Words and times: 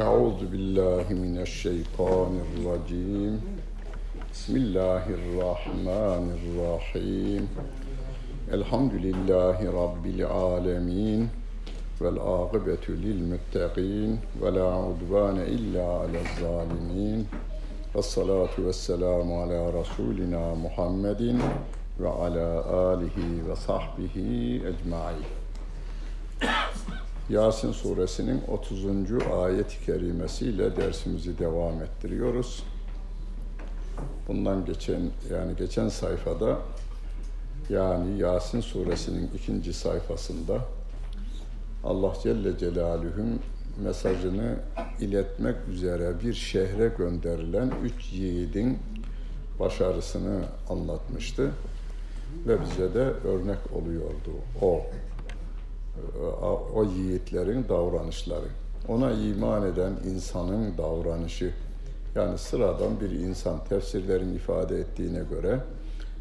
أعوذ 0.00 0.46
بالله 0.46 1.06
من 1.10 1.38
الشيطان 1.42 2.40
الرجيم. 2.46 3.40
بسم 4.32 4.56
الله 4.56 5.04
الرحمن 5.10 6.24
الرحيم. 6.38 7.42
الحمد 8.52 8.94
لله 8.94 9.58
رب 9.82 10.06
العالمين 10.06 11.28
والعاقبة 12.00 12.84
للمتقين 12.88 14.10
ولا 14.40 14.68
عدوان 14.86 15.36
إلا 15.36 15.82
على 15.82 16.18
الظالمين. 16.26 17.26
والصلاة 17.94 18.54
والسلام 18.58 19.32
على 19.32 19.70
رسولنا 19.70 20.54
محمد 20.54 21.22
وعلى 22.00 22.48
آله 22.94 23.18
وصحبه 23.50 24.16
أجمعين. 24.62 25.37
Yasin 27.30 27.72
suresinin 27.72 28.42
30. 28.48 28.84
ayet-i 29.42 29.86
kerimesiyle 29.86 30.76
dersimizi 30.76 31.38
devam 31.38 31.82
ettiriyoruz. 31.82 32.64
Bundan 34.28 34.64
geçen 34.64 35.00
yani 35.32 35.56
geçen 35.56 35.88
sayfada 35.88 36.58
yani 37.70 38.18
Yasin 38.18 38.60
suresinin 38.60 39.30
ikinci 39.34 39.72
sayfasında 39.72 40.58
Allah 41.84 42.12
Celle 42.22 42.58
Celaluhu'nun 42.58 43.40
mesajını 43.82 44.56
iletmek 45.00 45.56
üzere 45.68 46.20
bir 46.20 46.34
şehre 46.34 46.88
gönderilen 46.98 47.72
üç 47.84 48.12
yiğidin 48.12 48.78
başarısını 49.60 50.44
anlatmıştı 50.68 51.50
ve 52.46 52.60
bize 52.62 52.94
de 52.94 53.04
örnek 53.28 53.58
oluyordu 53.72 54.32
o 54.62 54.82
o 56.74 56.84
yiğitlerin 56.84 57.68
davranışları. 57.68 58.46
Ona 58.88 59.12
iman 59.12 59.66
eden 59.66 59.92
insanın 60.10 60.78
davranışı, 60.78 61.54
yani 62.14 62.38
sıradan 62.38 63.00
bir 63.00 63.10
insan 63.10 63.64
tefsirlerin 63.64 64.34
ifade 64.34 64.78
ettiğine 64.78 65.22
göre 65.30 65.60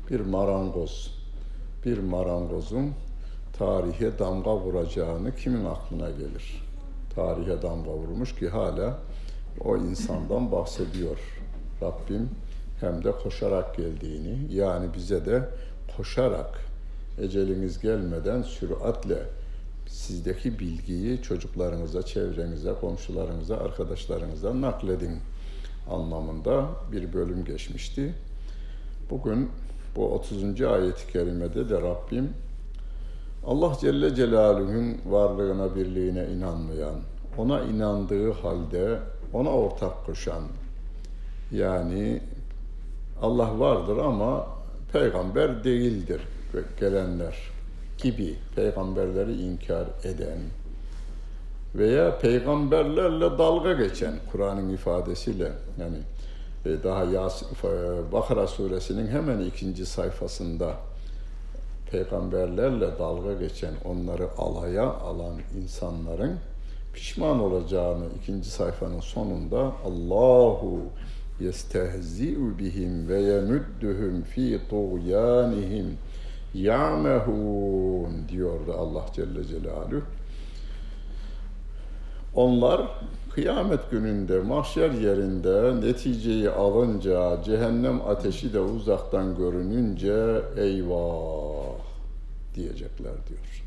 bir 0.09 0.19
marangoz, 0.19 1.13
bir 1.85 1.97
marangozun 1.97 2.91
tarihe 3.57 4.19
damga 4.19 4.55
vuracağını 4.55 5.35
kimin 5.35 5.65
aklına 5.65 6.09
gelir? 6.09 6.63
Tarihe 7.15 7.61
damga 7.61 7.91
vurmuş 7.91 8.35
ki 8.35 8.49
hala 8.49 8.97
o 9.65 9.77
insandan 9.77 10.51
bahsediyor 10.51 11.17
Rabbim 11.81 12.29
hem 12.79 13.03
de 13.03 13.11
koşarak 13.11 13.77
geldiğini 13.77 14.53
yani 14.53 14.93
bize 14.93 15.25
de 15.25 15.49
koşarak 15.97 16.59
eceliniz 17.21 17.79
gelmeden 17.79 18.41
süratle 18.41 19.23
sizdeki 19.89 20.59
bilgiyi 20.59 21.21
çocuklarınıza, 21.21 22.03
çevrenize, 22.03 22.73
komşularınıza, 22.81 23.57
arkadaşlarınıza 23.57 24.61
nakledin 24.61 25.19
anlamında 25.89 26.65
bir 26.91 27.13
bölüm 27.13 27.45
geçmişti. 27.45 28.13
Bugün 29.09 29.49
bu 29.95 30.13
30. 30.13 30.61
ayet-i 30.61 31.11
kerimede 31.11 31.69
de 31.69 31.81
Rabbim 31.81 32.29
Allah 33.45 33.77
Celle 33.81 34.15
Celaluhu'nun 34.15 34.97
varlığına, 35.05 35.75
birliğine 35.75 36.25
inanmayan, 36.25 36.95
ona 37.37 37.61
inandığı 37.61 38.31
halde 38.31 38.99
ona 39.33 39.49
ortak 39.49 40.05
koşan, 40.05 40.43
yani 41.51 42.21
Allah 43.21 43.59
vardır 43.59 43.97
ama 43.97 44.47
peygamber 44.93 45.63
değildir 45.63 46.21
gelenler 46.79 47.56
gibi 47.97 48.35
peygamberleri 48.55 49.41
inkar 49.41 49.85
eden 50.03 50.39
veya 51.75 52.19
peygamberlerle 52.19 53.37
dalga 53.37 53.73
geçen 53.73 54.13
Kur'an'ın 54.31 54.69
ifadesiyle 54.69 55.51
yani 55.79 55.97
e, 56.65 56.83
daha 56.83 57.03
Yas 57.03 57.43
Bakara 58.11 58.47
suresinin 58.47 59.07
hemen 59.07 59.39
ikinci 59.39 59.85
sayfasında 59.85 60.73
peygamberlerle 61.91 62.99
dalga 62.99 63.33
geçen 63.33 63.73
onları 63.85 64.29
alaya 64.37 64.83
alan 64.83 65.35
insanların 65.63 66.37
pişman 66.93 67.39
olacağını 67.39 68.05
ikinci 68.21 68.49
sayfanın 68.49 68.99
sonunda 68.99 69.71
Allahu 69.85 70.81
yestehzi'u 71.39 72.59
bihim 72.59 73.07
ve 73.07 73.21
yemudduhum 73.21 74.21
fi 74.21 74.59
tuğyanihim 74.69 75.97
ya'mehun 76.53 78.29
diyordu 78.29 78.73
Allah 78.77 79.05
Celle 79.13 79.43
Celaluhu. 79.43 80.01
Onlar 82.35 82.81
kıyamet 83.31 83.91
gününde 83.91 84.39
mahşer 84.39 84.91
yerinde 84.91 85.87
neticeyi 85.87 86.49
alınca 86.49 87.43
cehennem 87.43 88.01
ateşi 88.07 88.53
de 88.53 88.59
uzaktan 88.59 89.37
görününce 89.37 90.41
eyvah 90.57 91.75
diyecekler 92.55 93.13
diyor. 93.29 93.63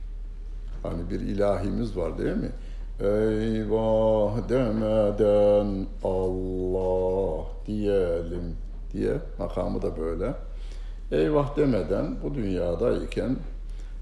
Hani 0.83 1.11
bir 1.11 1.21
ilahimiz 1.21 1.97
var 1.97 2.19
değil 2.19 2.37
mi? 2.37 2.51
Eyvah 3.01 4.49
demeden 4.49 5.87
Allah 6.05 7.47
diyelim 7.67 8.57
diye 8.93 9.19
makamı 9.39 9.83
da 9.83 9.97
böyle 9.97 10.35
eyvah 11.12 11.56
demeden 11.56 12.16
bu 12.22 12.34
dünyadayken 12.34 13.37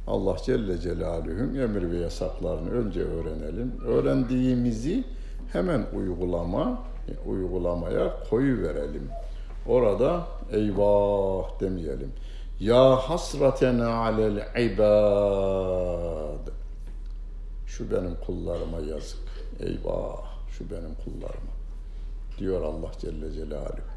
Allah 0.06 0.36
Celle 0.44 0.78
Celaluhu'nun 0.78 1.54
emir 1.54 1.90
ve 1.90 1.96
yasaklarını 1.96 2.70
önce 2.70 3.00
öğrenelim. 3.00 3.72
Öğrendiğimizi 3.86 5.04
hemen 5.52 5.86
uygulama, 5.94 6.82
uygulamaya 7.26 8.14
koyu 8.30 8.62
verelim. 8.62 9.08
Orada 9.66 10.26
eyvah 10.52 11.60
demeyelim. 11.60 12.12
Ya 12.60 12.96
hasraten 12.96 13.78
alel 13.78 14.36
ibad. 14.64 16.48
Şu 17.66 17.90
benim 17.90 18.14
kullarıma 18.26 18.78
yazık. 18.78 19.28
Eyvah 19.60 20.24
şu 20.50 20.70
benim 20.70 20.94
kullarıma. 21.04 21.52
Diyor 22.38 22.62
Allah 22.62 22.90
Celle 23.00 23.32
Celaluhu. 23.32 23.87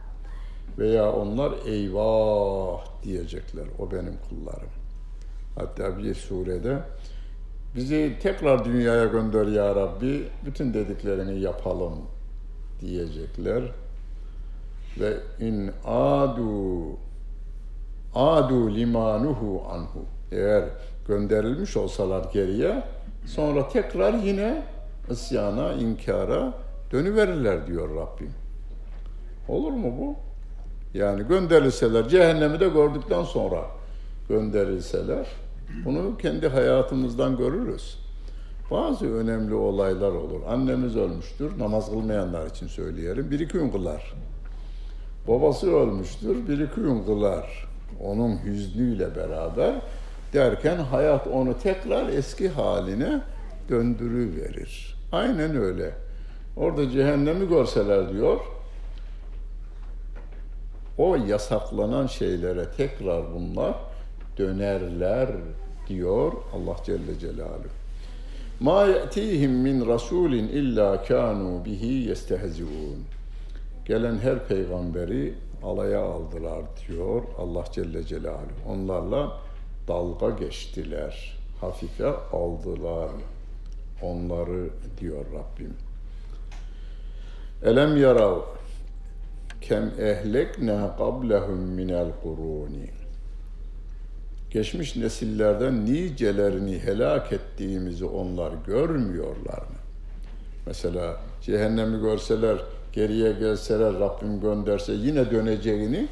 Veya 0.77 1.11
onlar 1.11 1.53
eyvah 1.65 3.03
diyecekler. 3.03 3.65
O 3.79 3.91
benim 3.91 4.17
kullarım. 4.29 4.69
Hatta 5.55 5.97
bir 5.97 6.15
surede 6.15 6.77
bizi 7.75 8.17
tekrar 8.21 8.65
dünyaya 8.65 9.05
gönder 9.05 9.47
ya 9.47 9.75
Rabbi, 9.75 10.27
bütün 10.45 10.73
dediklerini 10.73 11.39
yapalım 11.39 11.93
diyecekler. 12.81 13.63
Ve 14.99 15.17
in 15.39 15.71
adu 15.85 16.83
adu 18.15 18.75
limanuhu 18.75 19.63
anhu. 19.71 20.05
Eğer 20.31 20.63
gönderilmiş 21.07 21.77
olsalar 21.77 22.31
geriye, 22.33 22.83
sonra 23.25 23.69
tekrar 23.69 24.13
yine 24.13 24.63
isyana, 25.09 25.73
inkara 25.73 26.53
dönüverirler 26.91 27.67
diyor 27.67 27.95
Rabbim. 27.95 28.31
Olur 29.47 29.71
mu 29.71 29.93
bu? 29.99 30.30
Yani 30.93 31.27
gönderilseler, 31.27 32.09
cehennemi 32.09 32.59
de 32.59 32.67
gördükten 32.69 33.23
sonra 33.23 33.65
gönderilseler, 34.29 35.27
bunu 35.85 36.17
kendi 36.17 36.47
hayatımızdan 36.47 37.37
görürüz. 37.37 37.97
Bazı 38.71 39.13
önemli 39.13 39.53
olaylar 39.53 40.11
olur. 40.11 40.39
Annemiz 40.47 40.95
ölmüştür, 40.95 41.59
namaz 41.59 41.89
kılmayanlar 41.89 42.47
için 42.47 42.67
söyleyelim, 42.67 43.31
bir 43.31 43.39
iki 43.39 43.53
gün 43.53 43.69
kılar. 43.69 44.13
Babası 45.27 45.75
ölmüştür, 45.75 46.47
bir 46.47 46.59
iki 46.59 46.75
gün 46.75 47.03
kılar. 47.03 47.67
Onun 48.03 48.37
hüznüyle 48.45 49.15
beraber 49.15 49.75
derken 50.33 50.77
hayat 50.77 51.27
onu 51.27 51.59
tekrar 51.63 52.09
eski 52.09 52.49
haline 52.49 53.21
döndürüverir. 53.69 54.95
Aynen 55.11 55.57
öyle. 55.57 55.91
Orada 56.57 56.89
cehennemi 56.89 57.49
görseler 57.49 58.13
diyor, 58.13 58.39
o 60.97 61.15
yasaklanan 61.15 62.07
şeylere 62.07 62.71
tekrar 62.77 63.33
bunlar 63.33 63.75
dönerler 64.37 65.29
diyor 65.87 66.33
Allah 66.53 66.75
Celle 66.85 67.19
Celaluhu. 67.19 67.67
Ma 68.59 68.85
ye'tihim 68.85 69.51
min 69.51 69.87
rasulin 69.87 70.47
illa 70.47 71.03
kanu 71.03 71.65
bihi 71.65 72.09
yestehzi'un. 72.09 73.05
Gelen 73.85 74.17
her 74.17 74.47
peygamberi 74.47 75.33
alaya 75.63 76.01
aldılar 76.01 76.61
diyor 76.87 77.23
Allah 77.37 77.63
Celle 77.71 78.03
Celaluhu. 78.03 78.69
Onlarla 78.69 79.37
dalga 79.87 80.29
geçtiler, 80.29 81.37
hafife 81.61 82.07
aldılar 82.31 83.09
onları 84.01 84.69
diyor 84.99 85.25
Rabbim. 85.25 85.73
Elem 87.63 87.97
yarav 87.97 88.39
kem 89.61 89.91
ehlekna 89.99 90.95
qablahum 90.97 91.59
minel 91.59 92.07
kuruni. 92.23 92.89
Geçmiş 94.49 94.95
nesillerden 94.95 95.85
nicelerini 95.85 96.79
helak 96.79 97.33
ettiğimizi 97.33 98.05
onlar 98.05 98.51
görmüyorlar 98.67 99.57
mı? 99.57 99.81
Mesela 100.65 101.17
cehennemi 101.41 102.01
görseler, 102.01 102.57
geriye 102.93 103.31
gelseler, 103.31 103.93
Rabbim 103.99 104.41
gönderse 104.41 104.93
yine 104.93 105.31
döneceğini 105.31 106.07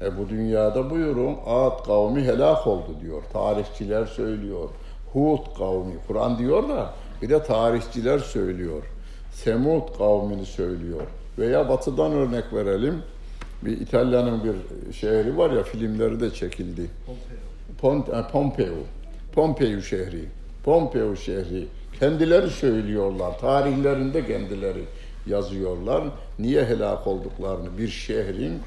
e 0.00 0.18
bu 0.18 0.28
dünyada 0.28 0.90
buyurun 0.90 1.36
Ad 1.46 1.84
kavmi 1.84 2.22
helak 2.22 2.66
oldu 2.66 2.96
diyor. 3.00 3.22
Tarihçiler 3.32 4.06
söylüyor. 4.06 4.68
Hud 5.12 5.58
kavmi, 5.58 5.94
Kur'an 6.06 6.38
diyor 6.38 6.68
da 6.68 6.94
bir 7.22 7.28
de 7.28 7.42
tarihçiler 7.42 8.18
söylüyor. 8.18 8.82
Semud 9.32 9.98
kavmini 9.98 10.46
söylüyor. 10.46 11.06
Veya 11.38 11.68
batıdan 11.68 12.12
örnek 12.12 12.52
verelim. 12.52 13.02
Bir 13.62 13.80
İtalya'nın 13.80 14.44
bir 14.44 14.92
şehri 14.92 15.36
var 15.36 15.50
ya 15.50 15.62
filmleri 15.62 16.20
de 16.20 16.30
çekildi. 16.30 16.90
Pompeo. 17.80 18.28
Pompeo. 18.32 18.74
Pompeo 19.34 19.80
şehri. 19.80 20.24
Pompeo 20.64 21.16
şehri. 21.16 21.66
Kendileri 22.00 22.50
söylüyorlar. 22.50 23.38
Tarihlerinde 23.38 24.26
kendileri 24.26 24.84
yazıyorlar. 25.26 26.04
Niye 26.38 26.64
helak 26.64 27.06
olduklarını 27.06 27.78
bir 27.78 27.88
şehrin 27.88 28.60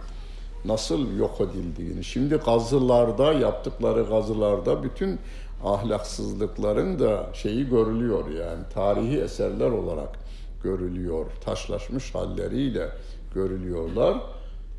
nasıl 0.65 1.17
yok 1.17 1.41
edildiğini. 1.41 2.03
Şimdi 2.03 2.35
gazılarda, 2.35 3.33
yaptıkları 3.33 4.03
gazılarda 4.03 4.83
bütün 4.83 5.19
ahlaksızlıkların 5.63 6.99
da 6.99 7.29
şeyi 7.33 7.69
görülüyor 7.69 8.29
yani 8.29 8.63
tarihi 8.73 9.19
eserler 9.19 9.69
olarak 9.69 10.09
görülüyor. 10.65 11.25
Taşlaşmış 11.45 12.15
halleriyle 12.15 12.89
görülüyorlar. 13.33 14.17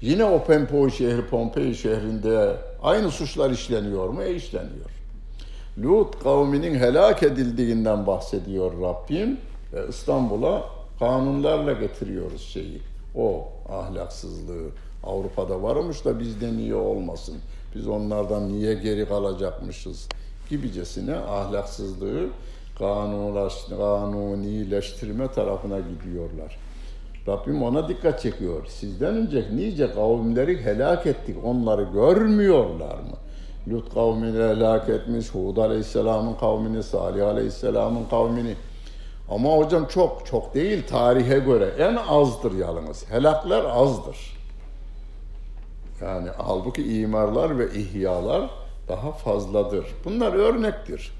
Yine 0.00 0.24
o 0.24 0.44
Pompei 0.44 0.90
şehri, 0.90 1.26
Pompei 1.26 1.74
şehrinde 1.74 2.56
aynı 2.82 3.10
suçlar 3.10 3.50
işleniyor 3.50 4.08
mu? 4.08 4.22
E 4.22 4.34
işleniyor. 4.34 4.90
Lut 5.82 6.22
kavminin 6.22 6.74
helak 6.74 7.22
edildiğinden 7.22 8.06
bahsediyor 8.06 8.72
Rabbim. 8.82 9.38
E, 9.74 9.88
İstanbul'a 9.88 10.62
kanunlarla 10.98 11.72
getiriyoruz 11.72 12.42
şeyi. 12.42 12.80
O 13.14 13.48
ahlaksızlığı. 13.68 14.68
Avrupa'da 15.04 15.62
varmış 15.62 16.04
da 16.04 16.20
bizde 16.20 16.52
niye 16.56 16.74
olmasın? 16.74 17.34
Biz 17.74 17.88
onlardan 17.88 18.48
niye 18.48 18.74
geri 18.74 19.08
kalacakmışız? 19.08 20.08
Gibicesine 20.50 21.16
ahlaksızlığı 21.16 22.28
kanunileştirme 22.78 25.28
tarafına 25.28 25.78
gidiyorlar. 25.78 26.58
Rabbim 27.28 27.62
ona 27.62 27.88
dikkat 27.88 28.20
çekiyor. 28.20 28.66
Sizden 28.68 29.14
önce 29.14 29.44
nice 29.54 29.94
kavimleri 29.94 30.64
helak 30.64 31.06
ettik. 31.06 31.36
Onları 31.44 31.82
görmüyorlar 31.82 32.94
mı? 32.94 33.16
Lut 33.68 33.94
kavmini 33.94 34.38
helak 34.38 34.88
etmiş, 34.88 35.34
Hud 35.34 35.56
aleyhisselamın 35.56 36.34
kavmini, 36.34 36.82
Salih 36.82 37.26
aleyhisselamın 37.26 38.04
kavmini. 38.10 38.54
Ama 39.30 39.50
hocam 39.50 39.86
çok, 39.86 40.26
çok 40.26 40.54
değil 40.54 40.86
tarihe 40.86 41.38
göre. 41.38 41.70
En 41.78 41.96
azdır 41.96 42.52
yalnız. 42.52 43.10
Helaklar 43.10 43.64
azdır. 43.64 44.36
Yani 46.02 46.28
halbuki 46.36 47.00
imarlar 47.00 47.58
ve 47.58 47.74
ihyalar 47.74 48.50
daha 48.88 49.12
fazladır. 49.12 49.86
Bunlar 50.04 50.32
örnektir. 50.32 51.12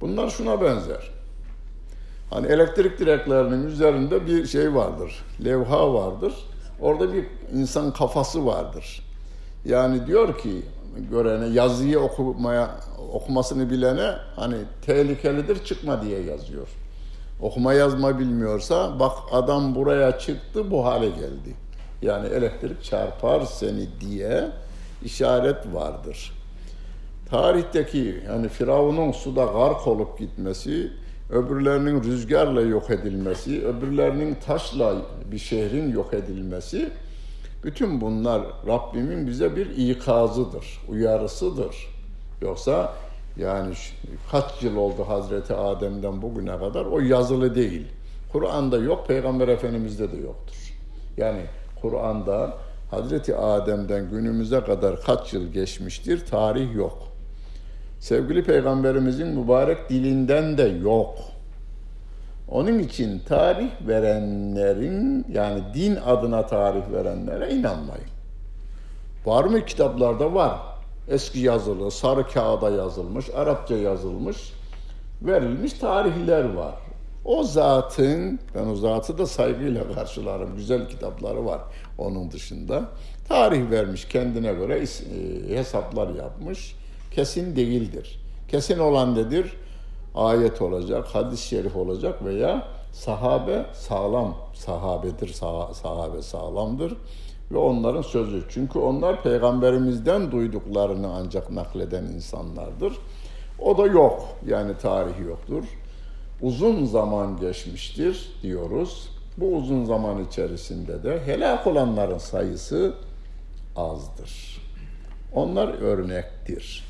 Bunlar 0.00 0.30
şuna 0.30 0.60
benzer. 0.60 1.10
Hani 2.30 2.46
elektrik 2.46 2.98
direklerinin 2.98 3.66
üzerinde 3.66 4.26
bir 4.26 4.46
şey 4.46 4.74
vardır. 4.74 5.24
Levha 5.44 5.94
vardır. 5.94 6.34
Orada 6.80 7.12
bir 7.12 7.26
insan 7.54 7.92
kafası 7.92 8.46
vardır. 8.46 9.02
Yani 9.64 10.06
diyor 10.06 10.38
ki 10.38 10.62
görene 11.10 11.46
yazıyı 11.46 12.00
okumaya 12.00 12.70
okumasını 13.12 13.70
bilene 13.70 14.12
hani 14.36 14.56
tehlikelidir 14.86 15.64
çıkma 15.64 16.02
diye 16.02 16.22
yazıyor. 16.22 16.68
Okuma 17.40 17.72
yazma 17.72 18.18
bilmiyorsa 18.18 19.00
bak 19.00 19.12
adam 19.32 19.74
buraya 19.74 20.18
çıktı 20.18 20.70
bu 20.70 20.84
hale 20.84 21.08
geldi. 21.08 21.54
Yani 22.02 22.28
elektrik 22.28 22.84
çarpar 22.84 23.40
seni 23.40 23.88
diye 24.00 24.48
işaret 25.04 25.74
vardır. 25.74 26.32
Tarihteki 27.30 28.22
yani 28.26 28.48
Firavun'un 28.48 29.12
suda 29.12 29.44
gark 29.44 29.86
olup 29.86 30.18
gitmesi, 30.18 30.92
öbürlerinin 31.30 32.02
rüzgarla 32.02 32.60
yok 32.60 32.90
edilmesi, 32.90 33.66
öbürlerinin 33.66 34.34
taşla 34.46 34.96
bir 35.32 35.38
şehrin 35.38 35.92
yok 35.92 36.14
edilmesi, 36.14 36.90
bütün 37.64 38.00
bunlar 38.00 38.42
Rabbimin 38.66 39.26
bize 39.26 39.56
bir 39.56 39.66
ikazıdır, 39.66 40.80
uyarısıdır. 40.88 41.76
Yoksa 42.42 42.92
yani 43.36 43.74
kaç 44.30 44.62
yıl 44.62 44.76
oldu 44.76 45.04
Hazreti 45.08 45.54
Adem'den 45.54 46.22
bugüne 46.22 46.58
kadar 46.58 46.84
o 46.84 47.00
yazılı 47.00 47.54
değil. 47.54 47.86
Kur'an'da 48.32 48.76
yok, 48.78 49.08
Peygamber 49.08 49.48
Efendimiz'de 49.48 50.12
de 50.12 50.16
yoktur. 50.16 50.74
Yani 51.16 51.40
Kur'an'da 51.82 52.54
Hazreti 52.90 53.36
Adem'den 53.36 54.10
günümüze 54.10 54.60
kadar 54.60 55.02
kaç 55.02 55.32
yıl 55.32 55.52
geçmiştir 55.52 56.26
tarih 56.26 56.74
yok. 56.74 57.05
Sevgili 58.00 58.44
Peygamberimizin 58.44 59.28
mübarek 59.28 59.90
dilinden 59.90 60.58
de 60.58 60.62
yok. 60.62 61.18
Onun 62.48 62.78
için 62.78 63.18
tarih 63.18 63.70
verenlerin 63.86 65.26
yani 65.32 65.62
din 65.74 65.96
adına 65.96 66.46
tarih 66.46 66.92
verenlere 66.92 67.54
inanmayın. 67.54 68.06
Var 69.26 69.44
mı 69.44 69.64
kitaplarda 69.64 70.34
var. 70.34 70.58
Eski 71.08 71.38
yazılı, 71.38 71.90
sarı 71.90 72.26
kağıda 72.26 72.70
yazılmış, 72.70 73.30
Arapça 73.30 73.74
yazılmış, 73.74 74.52
verilmiş 75.22 75.72
tarihler 75.72 76.54
var. 76.54 76.74
O 77.24 77.44
zatın, 77.44 78.40
ben 78.54 78.66
o 78.66 78.74
zatı 78.74 79.18
da 79.18 79.26
saygıyla 79.26 79.92
karşılarım. 79.92 80.56
Güzel 80.56 80.88
kitapları 80.88 81.46
var 81.46 81.60
onun 81.98 82.30
dışında. 82.30 82.84
Tarih 83.28 83.70
vermiş 83.70 84.04
kendine 84.04 84.52
göre 84.52 84.78
e, 84.78 85.56
hesaplar 85.56 86.08
yapmış. 86.14 86.76
Kesin 87.16 87.56
değildir. 87.56 88.20
Kesin 88.48 88.78
olan 88.78 89.14
nedir? 89.14 89.52
Ayet 90.14 90.62
olacak, 90.62 91.06
hadis-i 91.12 91.48
şerif 91.48 91.76
olacak 91.76 92.24
veya 92.24 92.68
sahabe 92.92 93.66
sağlam 93.72 94.36
sahabedir, 94.54 95.28
sah 95.28 95.72
sahabe 95.72 96.22
sağlamdır 96.22 96.96
ve 97.52 97.58
onların 97.58 98.02
sözü. 98.02 98.44
Çünkü 98.48 98.78
onlar 98.78 99.22
peygamberimizden 99.22 100.32
duyduklarını 100.32 101.14
ancak 101.14 101.50
nakleden 101.50 102.04
insanlardır. 102.04 102.92
O 103.58 103.78
da 103.78 103.86
yok. 103.86 104.28
Yani 104.46 104.78
tarihi 104.78 105.22
yoktur 105.22 105.64
uzun 106.42 106.84
zaman 106.84 107.40
geçmiştir 107.40 108.32
diyoruz. 108.42 109.08
Bu 109.38 109.56
uzun 109.56 109.84
zaman 109.84 110.24
içerisinde 110.24 111.02
de 111.02 111.20
helak 111.26 111.66
olanların 111.66 112.18
sayısı 112.18 112.94
azdır. 113.76 114.62
Onlar 115.32 115.68
örnektir. 115.68 116.85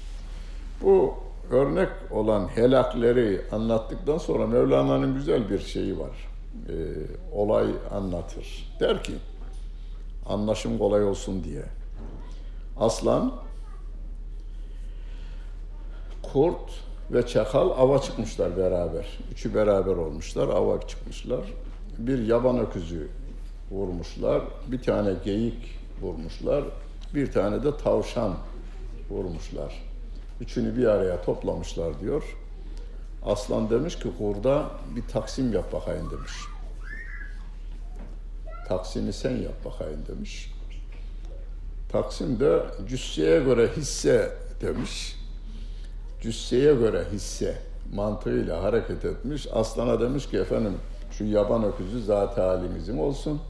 Bu 0.82 1.14
örnek 1.50 1.88
olan 2.10 2.48
helakleri 2.48 3.40
anlattıktan 3.52 4.18
sonra 4.18 4.46
Mevlana'nın 4.46 5.14
güzel 5.14 5.50
bir 5.50 5.58
şeyi 5.58 5.98
var. 5.98 6.28
Ee, 6.68 6.72
olay 7.32 7.66
anlatır. 7.90 8.76
Der 8.80 9.04
ki, 9.04 9.12
anlaşım 10.26 10.78
kolay 10.78 11.04
olsun 11.04 11.44
diye. 11.44 11.62
Aslan, 12.76 13.32
kurt 16.22 16.70
ve 17.12 17.26
çakal 17.26 17.70
ava 17.70 17.98
çıkmışlar 17.98 18.56
beraber. 18.56 19.18
Üçü 19.32 19.54
beraber 19.54 19.96
olmuşlar, 19.96 20.48
ava 20.48 20.80
çıkmışlar. 20.80 21.40
Bir 21.98 22.26
yaban 22.26 22.58
öküzü 22.58 23.08
vurmuşlar, 23.70 24.42
bir 24.66 24.82
tane 24.82 25.14
geyik 25.24 25.78
vurmuşlar, 26.02 26.64
bir 27.14 27.32
tane 27.32 27.64
de 27.64 27.76
tavşan 27.76 28.34
vurmuşlar. 29.10 29.85
Üçünü 30.40 30.76
bir 30.76 30.86
araya 30.86 31.22
toplamışlar 31.22 32.00
diyor. 32.00 32.36
Aslan 33.24 33.70
demiş 33.70 33.98
ki 33.98 34.08
kurda 34.18 34.70
bir 34.96 35.02
taksim 35.02 35.52
yap 35.52 35.72
bakayım 35.72 36.10
demiş. 36.10 36.32
Taksimi 38.68 39.12
sen 39.12 39.36
yap 39.36 39.64
bakayım 39.64 40.00
demiş. 40.08 40.52
Taksim 41.88 42.40
de 42.40 42.62
cüsseye 42.88 43.40
göre 43.40 43.70
hisse 43.76 44.32
demiş 44.60 45.16
cüsseye 46.20 46.74
göre 46.74 47.04
hisse 47.12 47.58
mantığıyla 47.94 48.62
hareket 48.62 49.04
etmiş. 49.04 49.46
Aslana 49.52 50.00
demiş 50.00 50.30
ki 50.30 50.36
efendim 50.36 50.74
şu 51.10 51.24
yaban 51.24 51.64
öküzü 51.64 52.02
zat 52.02 52.38
halimizin 52.38 52.98
olsun. 52.98 53.40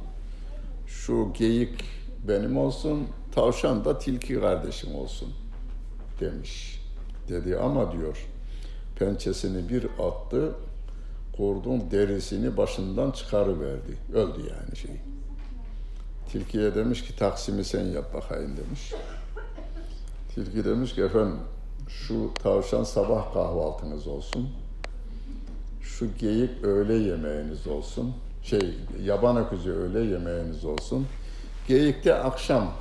Şu 0.87 1.33
geyik 1.38 1.85
benim 2.28 2.59
olsun. 2.59 3.09
Tavşan 3.35 3.85
da 3.85 3.99
tilki 3.99 4.40
kardeşim 4.40 4.95
olsun 4.95 5.46
demiş. 6.20 6.82
Dedi 7.28 7.58
ama 7.58 7.92
diyor 7.92 8.26
pençesini 8.99 9.68
bir 9.68 9.85
attı 9.85 10.52
kurdun 11.37 11.90
derisini 11.90 12.56
başından 12.56 13.11
çıkarıverdi. 13.11 13.99
Öldü 14.14 14.40
yani 14.40 14.76
şey. 14.76 14.96
Tilkiye 16.32 16.75
demiş 16.75 17.04
ki 17.04 17.16
taksimi 17.16 17.64
sen 17.64 17.85
yap 17.85 18.14
bakayım 18.14 18.56
demiş. 18.56 18.92
Tilki 20.35 20.64
demiş 20.64 20.94
ki 20.94 21.02
efendim 21.02 21.38
şu 21.88 22.35
tavşan 22.42 22.85
sabah 22.85 23.32
kahvaltınız 23.35 24.06
olsun. 24.06 24.49
Şu 25.82 26.06
geyik 26.18 26.64
öğle 26.64 26.94
yemeğiniz 26.94 27.66
olsun. 27.66 28.14
Şey 28.42 28.75
yaban 29.02 29.37
öküzü 29.37 29.70
öğle 29.73 30.00
yemeğiniz 30.00 30.64
olsun. 30.64 31.06
Geyikte 31.68 32.14
akşam 32.14 32.73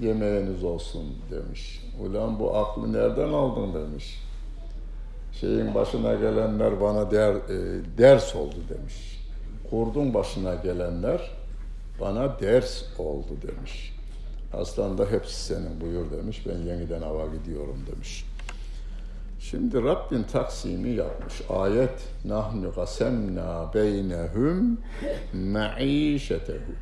yemeğiniz 0.00 0.64
olsun 0.64 1.04
demiş. 1.30 1.82
Ulan 2.00 2.38
bu 2.38 2.56
aklı 2.56 2.92
nereden 2.92 3.28
aldın 3.28 3.74
demiş. 3.74 4.22
Şeyin 5.32 5.74
başına 5.74 6.14
gelenler 6.14 6.80
bana 6.80 7.10
der, 7.10 7.34
e, 7.34 7.80
ders 7.98 8.36
oldu 8.36 8.56
demiş. 8.68 9.20
Kurdun 9.70 10.14
başına 10.14 10.54
gelenler 10.54 11.30
bana 12.00 12.40
ders 12.40 12.82
oldu 12.98 13.36
demiş. 13.42 13.92
Aslında 14.52 15.10
hepsi 15.10 15.44
senin 15.44 15.80
buyur 15.80 16.10
demiş. 16.10 16.46
Ben 16.46 16.58
yeniden 16.58 17.02
ava 17.02 17.26
gidiyorum 17.26 17.78
demiş. 17.92 18.24
Şimdi 19.40 19.82
Rabbin 19.82 20.22
taksimi 20.22 20.90
yapmış. 20.90 21.42
Ayet 21.50 22.08
nahnu 22.24 22.74
qasemna 22.74 23.70
beynehum 23.74 24.78
maişetehum. 25.52 26.76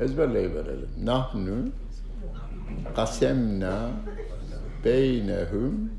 Ezberleyiverelim. 0.00 0.88
Nahnu 1.04 1.56
qasemna 2.96 3.90
beynehum 4.84 5.90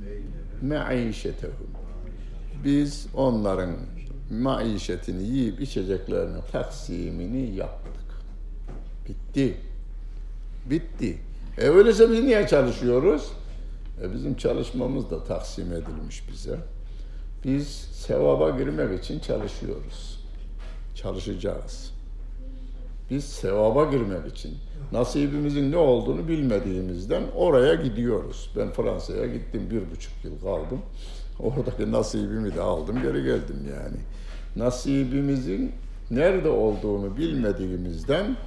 maişetehum. 0.61 1.67
Biz 2.63 3.07
onların 3.13 3.75
maişetini 4.31 5.23
yiyip 5.23 5.61
içeceklerinin 5.61 6.41
taksimini 6.51 7.55
yaptık. 7.55 8.21
Bitti. 9.07 9.57
Bitti. 10.69 11.17
E 11.57 11.67
öyleyse 11.67 12.11
biz 12.11 12.23
niye 12.23 12.47
çalışıyoruz? 12.47 13.31
E 14.03 14.13
bizim 14.13 14.35
çalışmamız 14.35 15.11
da 15.11 15.23
taksim 15.23 15.73
edilmiş 15.73 16.23
bize. 16.31 16.57
Biz 17.45 17.67
sevaba 17.93 18.49
girmek 18.49 19.03
için 19.03 19.19
çalışıyoruz. 19.19 20.23
Çalışacağız. 20.95 21.93
Biz 23.09 23.23
sevaba 23.25 23.91
girmek 23.91 24.27
için 24.27 24.57
nasibimizin 24.91 25.71
ne 25.71 25.77
olduğunu 25.77 26.27
bilmediğimizden 26.27 27.23
oraya 27.35 27.75
gidiyoruz. 27.75 28.49
Ben 28.55 28.71
Fransa'ya 28.71 29.25
gittim 29.25 29.61
bir 29.71 29.91
buçuk 29.91 30.13
yıl 30.23 30.39
kaldım. 30.41 30.81
Oradaki 31.39 31.91
nasibimi 31.91 32.55
de 32.55 32.61
aldım 32.61 33.01
geri 33.01 33.23
geldim 33.23 33.67
yani. 33.69 33.97
Nasibimizin 34.55 35.71
nerede 36.11 36.49
olduğunu 36.49 37.17
bilmediğimizden 37.17 38.37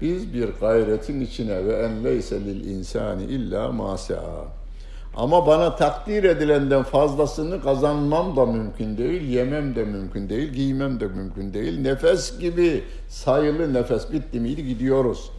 biz 0.00 0.34
bir 0.34 0.48
gayretin 0.60 1.20
içine 1.20 1.66
ve 1.66 1.72
en 1.72 2.04
leyse 2.04 2.40
lil 2.40 2.64
insani 2.64 3.24
illa 3.24 3.72
ma 3.72 3.96
Ama 5.16 5.46
bana 5.46 5.76
takdir 5.76 6.24
edilenden 6.24 6.82
fazlasını 6.82 7.62
kazanmam 7.62 8.36
da 8.36 8.46
mümkün 8.46 8.98
değil, 8.98 9.22
yemem 9.22 9.74
de 9.74 9.84
mümkün 9.84 10.28
değil, 10.28 10.48
giymem 10.48 11.00
de 11.00 11.06
mümkün 11.06 11.54
değil. 11.54 11.80
Nefes 11.80 12.38
gibi 12.38 12.84
sayılı 13.08 13.74
nefes 13.74 14.12
bitti 14.12 14.40
miydi 14.40 14.66
gidiyoruz. 14.66 15.30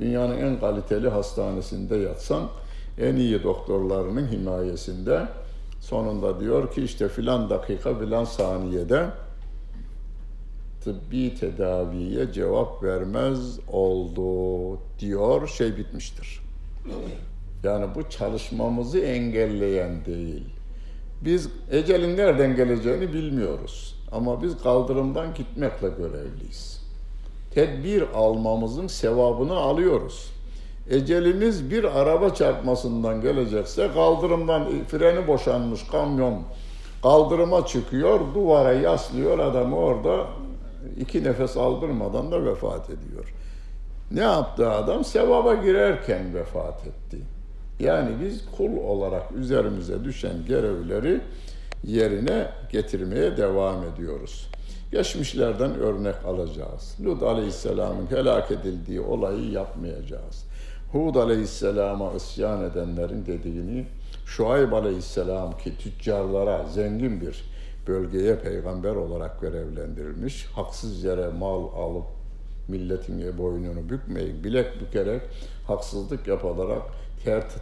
Dünyanın 0.00 0.38
en 0.38 0.60
kaliteli 0.60 1.08
hastanesinde 1.08 1.96
yatsan, 1.96 2.48
en 2.98 3.16
iyi 3.16 3.42
doktorlarının 3.42 4.28
himayesinde 4.32 5.28
sonunda 5.80 6.40
diyor 6.40 6.72
ki 6.72 6.82
işte 6.82 7.08
filan 7.08 7.50
dakika 7.50 7.94
filan 7.94 8.24
saniyede 8.24 9.06
tıbbi 10.84 11.34
tedaviye 11.34 12.32
cevap 12.32 12.82
vermez 12.82 13.58
oldu 13.68 14.78
diyor 14.98 15.48
şey 15.48 15.76
bitmiştir. 15.76 16.40
Yani 17.62 17.86
bu 17.94 18.10
çalışmamızı 18.10 18.98
engelleyen 18.98 20.04
değil. 20.04 20.44
Biz 21.24 21.48
ecelin 21.70 22.16
nereden 22.16 22.56
geleceğini 22.56 23.12
bilmiyoruz. 23.12 23.96
Ama 24.12 24.42
biz 24.42 24.62
kaldırımdan 24.62 25.34
gitmekle 25.34 25.88
görevliyiz. 25.88 26.79
Tedbir 27.54 28.04
almamızın 28.14 28.86
sevabını 28.86 29.54
alıyoruz. 29.54 30.32
Ecelimiz 30.90 31.70
bir 31.70 32.00
araba 32.00 32.34
çarpmasından 32.34 33.20
gelecekse 33.20 33.90
kaldırımdan 33.94 34.68
freni 34.88 35.26
boşanmış 35.26 35.86
kamyon 35.86 36.42
kaldırıma 37.02 37.66
çıkıyor, 37.66 38.20
duvara 38.34 38.72
yaslıyor 38.72 39.38
adamı 39.38 39.76
orada 39.76 40.26
iki 41.00 41.24
nefes 41.24 41.56
aldırmadan 41.56 42.32
da 42.32 42.44
vefat 42.44 42.90
ediyor. 42.90 43.34
Ne 44.10 44.20
yaptı 44.20 44.70
adam? 44.70 45.04
Sevaba 45.04 45.54
girerken 45.54 46.34
vefat 46.34 46.86
etti. 46.86 47.18
Yani 47.80 48.10
biz 48.24 48.44
kul 48.56 48.76
olarak 48.76 49.32
üzerimize 49.32 50.04
düşen 50.04 50.46
görevleri 50.48 51.20
yerine 51.84 52.46
getirmeye 52.72 53.36
devam 53.36 53.84
ediyoruz. 53.84 54.50
Geçmişlerden 54.92 55.74
örnek 55.74 56.14
alacağız. 56.24 56.96
Lut 57.04 57.22
Aleyhisselam'ın 57.22 58.06
helak 58.10 58.50
edildiği 58.50 59.00
olayı 59.00 59.50
yapmayacağız. 59.50 60.44
Hud 60.92 61.14
Aleyhisselam'a 61.14 62.12
isyan 62.12 62.64
edenlerin 62.64 63.26
dediğini 63.26 63.86
Şuayb 64.26 64.72
Aleyhisselam 64.72 65.58
ki 65.58 65.78
tüccarlara 65.78 66.66
zengin 66.68 67.20
bir 67.20 67.44
bölgeye 67.86 68.36
peygamber 68.36 68.94
olarak 68.94 69.40
görevlendirilmiş. 69.40 70.46
Haksız 70.46 71.04
yere 71.04 71.28
mal 71.28 71.68
alıp 71.74 72.06
milletin 72.68 73.38
boynunu 73.38 73.90
bükmeyin, 73.90 74.44
bilek 74.44 74.80
bükerek 74.80 75.22
haksızlık 75.66 76.26
yaparak 76.26 76.82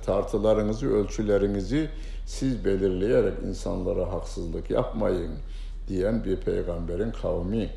tartılarınızı, 0.07 0.95
ölçülerinizi 0.95 1.89
siz 2.27 2.65
belirleyerek 2.65 3.35
insanlara 3.47 4.13
haksızlık 4.13 4.71
yapmayın 4.71 5.31
diyen 5.89 6.25
bir 6.25 6.37
peygamberin 6.37 7.11
kavmi. 7.11 7.71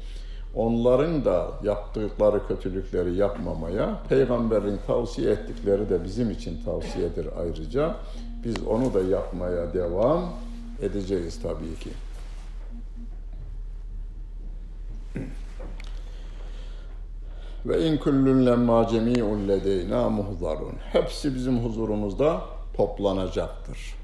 Onların 0.56 1.26
da 1.26 1.52
yaptıkları 1.64 2.48
kötülükleri 2.48 3.16
yapmamaya, 3.16 4.00
peygamberin 4.10 4.80
tavsiye 4.88 5.32
ettikleri 5.32 5.90
de 5.90 6.04
bizim 6.04 6.32
için 6.32 6.64
tavsiyedir 6.66 7.28
ayrıca. 7.40 7.96
Biz 8.44 8.64
onu 8.68 8.94
da 8.94 9.02
yapmaya 9.02 9.74
devam 9.74 10.34
edeceğiz 10.82 11.40
tabii 11.42 11.76
ki. 11.76 11.90
Ve 17.66 17.88
in 17.88 17.98
kullun 17.98 18.46
lemma 18.46 18.88
cemi'un 18.88 19.48
ledeyna 19.48 20.10
muhzarun. 20.10 20.74
Hepsi 20.92 21.36
bizim 21.36 21.66
huzurumuzda 21.66 22.42
toplanacaktır. 22.74 23.96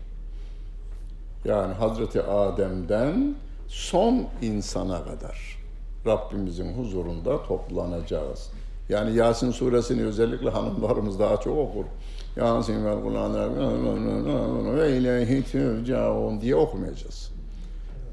Yani 1.46 1.74
Hazreti 1.74 2.22
Adem'den 2.22 3.36
son 3.68 4.28
insana 4.42 5.04
kadar 5.04 5.58
Rabbimizin 6.06 6.74
huzurunda 6.74 7.44
toplanacağız. 7.44 8.50
Yani 8.90 9.16
Yasin 9.16 9.52
suresini 9.52 10.04
özellikle 10.04 10.50
hanımlarımız 10.50 11.20
daha 11.20 11.38
çok 11.38 11.58
okur. 11.58 11.86
Yasin 12.36 12.86
ve 12.86 13.02
Kur'an'ı 13.04 14.78
ve 14.78 14.98
ilahi 14.98 15.44
türcaun 15.44 16.42
diye 16.42 16.56
okumayacağız. 16.56 17.32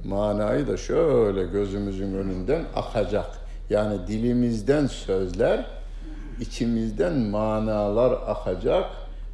Manayı 0.04 0.68
da 0.68 0.76
şöyle 0.76 1.44
gözümüzün 1.44 2.14
önünden 2.14 2.64
akacak 2.76 3.44
yani 3.70 4.06
dilimizden 4.06 4.86
sözler, 4.86 5.66
içimizden 6.40 7.18
manalar 7.18 8.12
akacak 8.26 8.84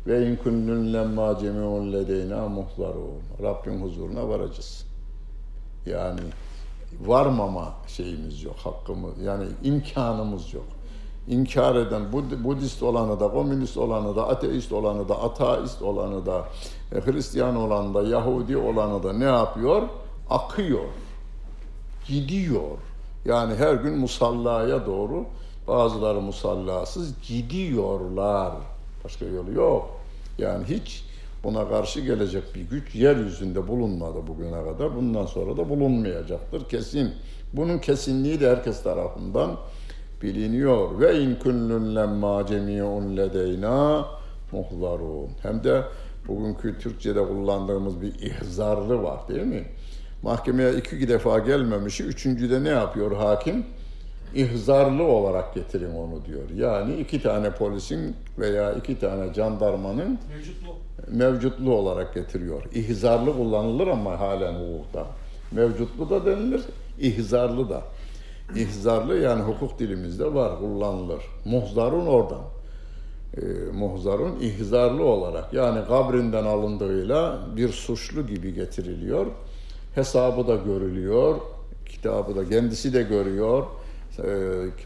ve 0.06 0.26
in 0.26 0.36
kullun 0.36 0.92
lemma 0.92 1.38
cemi'un 1.38 1.92
ledeyna 1.92 2.48
muhlarun. 2.48 3.22
Rabbin 3.42 3.80
huzuruna 3.82 4.28
varacağız. 4.28 4.89
Yani 5.86 6.20
varmama 7.00 7.74
şeyimiz 7.86 8.42
yok, 8.42 8.56
hakkımız 8.64 9.18
yani 9.18 9.44
imkanımız 9.62 10.54
yok. 10.54 10.64
İnkar 11.28 11.76
eden 11.76 12.12
Bud 12.12 12.44
Budist 12.44 12.82
olanı 12.82 13.20
da, 13.20 13.28
komünist 13.28 13.76
olanı 13.76 14.16
da, 14.16 14.28
ateist 14.28 14.72
olanı 14.72 15.08
da, 15.08 15.22
ateist 15.22 15.82
olanı 15.82 16.26
da, 16.26 16.44
e, 16.92 17.00
Hristiyan 17.00 17.56
olanı 17.56 17.94
da, 17.94 18.02
Yahudi 18.02 18.56
olanı 18.56 19.02
da 19.02 19.12
ne 19.12 19.24
yapıyor? 19.24 19.82
Akıyor, 20.30 20.84
gidiyor. 22.08 22.78
Yani 23.24 23.54
her 23.54 23.74
gün 23.74 23.98
musallaya 23.98 24.86
doğru 24.86 25.24
bazıları 25.68 26.20
musallasız 26.20 27.14
gidiyorlar. 27.28 28.52
Başka 29.04 29.24
yolu 29.24 29.52
yok. 29.52 29.90
Yani 30.38 30.64
hiç 30.64 31.04
buna 31.44 31.68
karşı 31.68 32.00
gelecek 32.00 32.42
bir 32.54 32.60
güç 32.60 32.94
yeryüzünde 32.94 33.68
bulunmadı 33.68 34.26
bugüne 34.26 34.64
kadar. 34.64 34.96
Bundan 34.96 35.26
sonra 35.26 35.56
da 35.56 35.68
bulunmayacaktır 35.68 36.68
kesin. 36.68 37.10
Bunun 37.52 37.78
kesinliği 37.78 38.40
de 38.40 38.50
herkes 38.50 38.82
tarafından 38.82 39.56
biliniyor. 40.22 41.00
Ve 41.00 41.20
in 41.20 41.34
kullun 41.34 41.96
lemma 41.96 42.46
cemi'un 42.46 43.16
ledeyna 43.16 44.06
muhlarun. 44.52 45.30
Hem 45.42 45.64
de 45.64 45.82
bugünkü 46.28 46.78
Türkçe'de 46.78 47.26
kullandığımız 47.26 48.00
bir 48.00 48.14
ihzarlı 48.14 49.02
var 49.02 49.28
değil 49.28 49.46
mi? 49.46 49.64
Mahkemeye 50.22 50.74
iki 50.74 51.08
defa 51.08 51.38
gelmemişi, 51.38 52.04
üçüncüde 52.04 52.64
ne 52.64 52.68
yapıyor 52.68 53.16
hakim? 53.16 53.64
İhzarlı 54.34 55.02
olarak 55.02 55.54
getirin 55.54 55.94
onu 55.94 56.24
diyor. 56.24 56.50
Yani 56.56 56.94
iki 56.94 57.22
tane 57.22 57.50
polisin 57.50 58.16
veya 58.38 58.72
iki 58.72 58.98
tane 58.98 59.34
jandarmanın 59.34 60.18
mevcutlu, 60.28 60.76
mevcutlu 61.08 61.74
olarak 61.74 62.14
getiriyor. 62.14 62.62
İhzarlı 62.74 63.36
kullanılır 63.36 63.86
ama 63.86 64.20
halen 64.20 64.54
hukukta. 64.54 65.06
Mevcutlu 65.52 66.10
da 66.10 66.26
denilir, 66.26 66.62
ihzarlı 66.98 67.70
da. 67.70 67.82
ihzarlı 68.56 69.18
yani 69.18 69.42
hukuk 69.42 69.78
dilimizde 69.78 70.34
var, 70.34 70.58
kullanılır. 70.58 71.22
Muhzarun 71.44 72.06
oradan. 72.06 72.42
E, 73.36 73.40
muhzarun 73.72 74.40
ihzarlı 74.40 75.04
olarak 75.04 75.52
yani 75.52 75.86
kabrinden 75.86 76.44
alındığıyla 76.44 77.38
bir 77.56 77.68
suçlu 77.68 78.26
gibi 78.26 78.54
getiriliyor. 78.54 79.26
Hesabı 79.94 80.48
da 80.48 80.56
görülüyor, 80.56 81.36
kitabı 81.86 82.36
da 82.36 82.48
kendisi 82.48 82.92
de 82.92 83.02
görüyor. 83.02 83.66
E, 84.18 84.28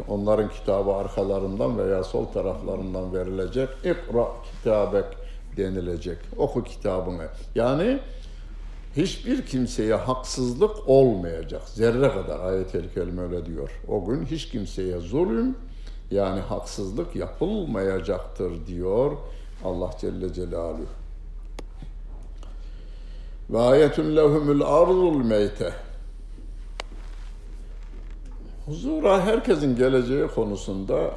onların 0.09 0.51
kitabı 0.51 0.95
arkalarından 0.95 1.79
veya 1.79 2.05
sol 2.05 2.25
taraflarından 2.25 3.15
verilecek. 3.15 3.69
İkra 3.81 4.29
kitabek 4.53 5.05
denilecek. 5.57 6.19
Oku 6.37 6.65
kitabını. 6.65 7.29
Yani 7.55 7.99
hiçbir 8.97 9.47
kimseye 9.47 9.95
haksızlık 9.95 10.89
olmayacak. 10.89 11.63
Zerre 11.69 12.09
kadar 12.09 12.41
ayet-el 12.41 12.93
kerime 12.95 13.23
öyle 13.23 13.47
diyor. 13.47 13.71
O 13.89 14.05
gün 14.05 14.27
hiç 14.27 14.49
kimseye 14.49 14.99
zulüm 14.99 15.57
yani 16.11 16.41
haksızlık 16.41 17.17
yapılmayacaktır 17.17 18.67
diyor 18.67 19.13
Allah 19.65 19.91
Celle 20.01 20.33
Celaluhu. 20.33 20.87
Ve 23.51 23.59
ayetun 23.59 24.17
lehumul 24.17 24.61
arzul 24.61 25.25
meyte. 25.25 25.73
Huzura 28.67 29.21
herkesin 29.21 29.77
geleceği 29.77 30.27
konusunda 30.27 31.11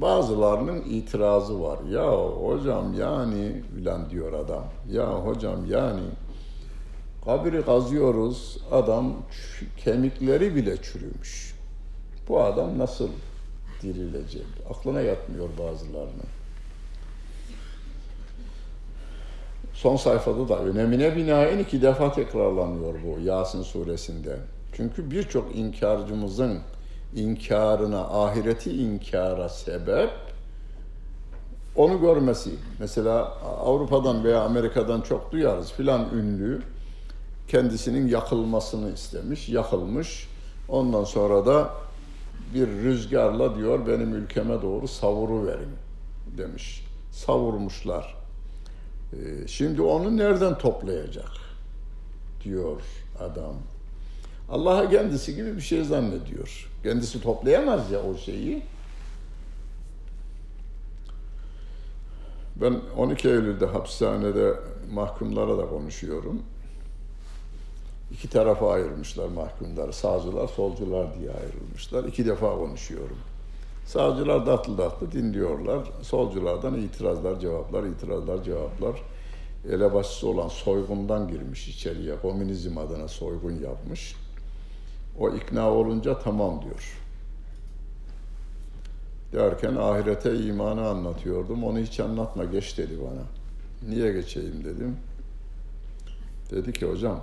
bazılarının 0.00 0.82
itirazı 0.90 1.62
var. 1.62 1.78
Ya 1.90 2.12
hocam 2.16 2.94
yani 2.94 3.62
filan 3.74 4.10
diyor 4.10 4.32
adam. 4.32 4.64
Ya 4.90 5.06
hocam 5.06 5.70
yani 5.70 6.02
kabri 7.24 7.64
kazıyoruz 7.64 8.58
adam 8.72 9.14
kemikleri 9.76 10.54
bile 10.56 10.82
çürümüş. 10.82 11.54
Bu 12.28 12.42
adam 12.42 12.78
nasıl 12.78 13.08
dirilecek? 13.82 14.46
Aklına 14.70 15.00
yatmıyor 15.00 15.48
bazılarının. 15.58 16.26
Son 19.74 19.96
sayfada 19.96 20.48
da 20.48 20.58
önemine 20.58 21.16
binaen 21.16 21.58
iki 21.58 21.82
defa 21.82 22.12
tekrarlanıyor 22.12 22.94
bu 23.04 23.20
Yasin 23.20 23.62
suresinde. 23.62 24.36
Çünkü 24.72 25.10
birçok 25.10 25.56
inkarcımızın 25.56 26.58
inkarına, 27.14 28.00
ahireti 28.00 28.70
inkara 28.82 29.48
sebep 29.48 30.10
onu 31.76 32.00
görmesi. 32.00 32.50
Mesela 32.78 33.24
Avrupa'dan 33.42 34.24
veya 34.24 34.42
Amerika'dan 34.42 35.00
çok 35.00 35.32
duyarız 35.32 35.72
filan 35.72 36.08
ünlü 36.14 36.62
kendisinin 37.48 38.08
yakılmasını 38.08 38.92
istemiş, 38.92 39.48
yakılmış. 39.48 40.28
Ondan 40.68 41.04
sonra 41.04 41.46
da 41.46 41.70
bir 42.54 42.68
rüzgarla 42.68 43.56
diyor 43.56 43.86
benim 43.86 44.14
ülkeme 44.14 44.62
doğru 44.62 44.88
savuru 44.88 45.46
verin 45.46 45.70
demiş. 46.38 46.84
Savurmuşlar. 47.12 48.16
Ee, 49.12 49.48
şimdi 49.48 49.82
onu 49.82 50.16
nereden 50.16 50.58
toplayacak 50.58 51.30
diyor 52.44 52.82
adam. 53.20 53.54
Allah'a 54.48 54.90
kendisi 54.90 55.34
gibi 55.34 55.56
bir 55.56 55.60
şey 55.60 55.84
zannediyor. 55.84 56.70
Kendisi 56.82 57.22
toplayamaz 57.22 57.90
ya 57.90 58.02
o 58.02 58.16
şeyi. 58.16 58.62
Ben 62.56 62.80
12 62.96 63.28
Eylül'de 63.28 63.66
hapishanede 63.66 64.54
mahkumlara 64.92 65.58
da 65.58 65.68
konuşuyorum. 65.68 66.42
İki 68.12 68.30
tarafa 68.30 68.72
ayırmışlar 68.72 69.28
mahkumları. 69.28 69.92
Sağcılar, 69.92 70.48
solcular 70.48 71.18
diye 71.18 71.30
ayrılmışlar. 71.30 72.04
İki 72.04 72.26
defa 72.26 72.56
konuşuyorum. 72.56 73.16
Sağcılar 73.86 74.46
tatlı 74.46 74.76
tatlı 74.76 75.12
dinliyorlar. 75.12 75.88
Solculardan 76.02 76.74
itirazlar, 76.74 77.40
cevaplar, 77.40 77.84
itirazlar, 77.84 78.44
cevaplar. 78.44 79.02
Elebaşısı 79.70 80.28
olan 80.28 80.48
soygundan 80.48 81.28
girmiş 81.28 81.68
içeriye. 81.68 82.16
Komünizm 82.22 82.78
adına 82.78 83.08
soygun 83.08 83.52
yapmış. 83.52 84.14
O 85.18 85.30
ikna 85.30 85.70
olunca 85.70 86.18
tamam 86.18 86.62
diyor. 86.62 87.02
Derken 89.32 89.76
ahirete 89.76 90.38
imanı 90.38 90.88
anlatıyordum. 90.88 91.64
Onu 91.64 91.78
hiç 91.78 92.00
anlatma 92.00 92.44
geç 92.44 92.78
dedi 92.78 92.98
bana. 93.00 93.22
Niye 93.90 94.12
geçeyim 94.12 94.64
dedim. 94.64 94.96
Dedi 96.50 96.72
ki 96.72 96.86
hocam 96.86 97.20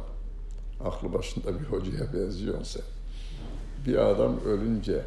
aklı 0.85 1.13
başında 1.13 1.59
bir 1.59 1.65
hocaya 1.65 2.13
benziyorsun 2.13 2.63
sen. 2.63 2.83
Bir 3.85 3.97
adam 3.97 4.39
ölünce 4.45 5.01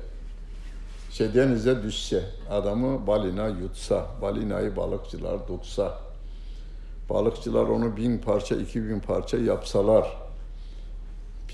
şey 1.11 1.35
denize 1.35 1.83
düşse, 1.83 2.25
adamı 2.51 3.07
balina 3.07 3.49
yutsa, 3.49 4.07
balinayı 4.23 4.77
balıkçılar 4.77 5.47
tutsa, 5.47 5.99
balıkçılar 7.11 7.63
onu 7.63 7.97
bin 7.97 8.19
parça, 8.19 8.57
iki 8.57 8.89
bin 8.89 9.01
parça 9.01 9.37
yapsalar, 9.37 10.17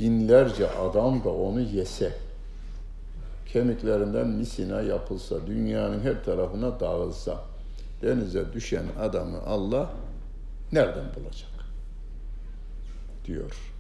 binlerce 0.01 0.71
adam 0.71 1.25
da 1.25 1.29
onu 1.29 1.61
yese, 1.61 2.13
kemiklerinden 3.53 4.29
misina 4.29 4.81
yapılsa, 4.81 5.47
dünyanın 5.47 6.01
her 6.01 6.25
tarafına 6.25 6.81
dağılsa, 6.81 7.45
denize 8.03 8.53
düşen 8.53 8.85
adamı 9.01 9.43
Allah 9.47 9.91
nereden 10.73 11.05
bulacak? 11.17 11.53
diyor. 13.25 13.73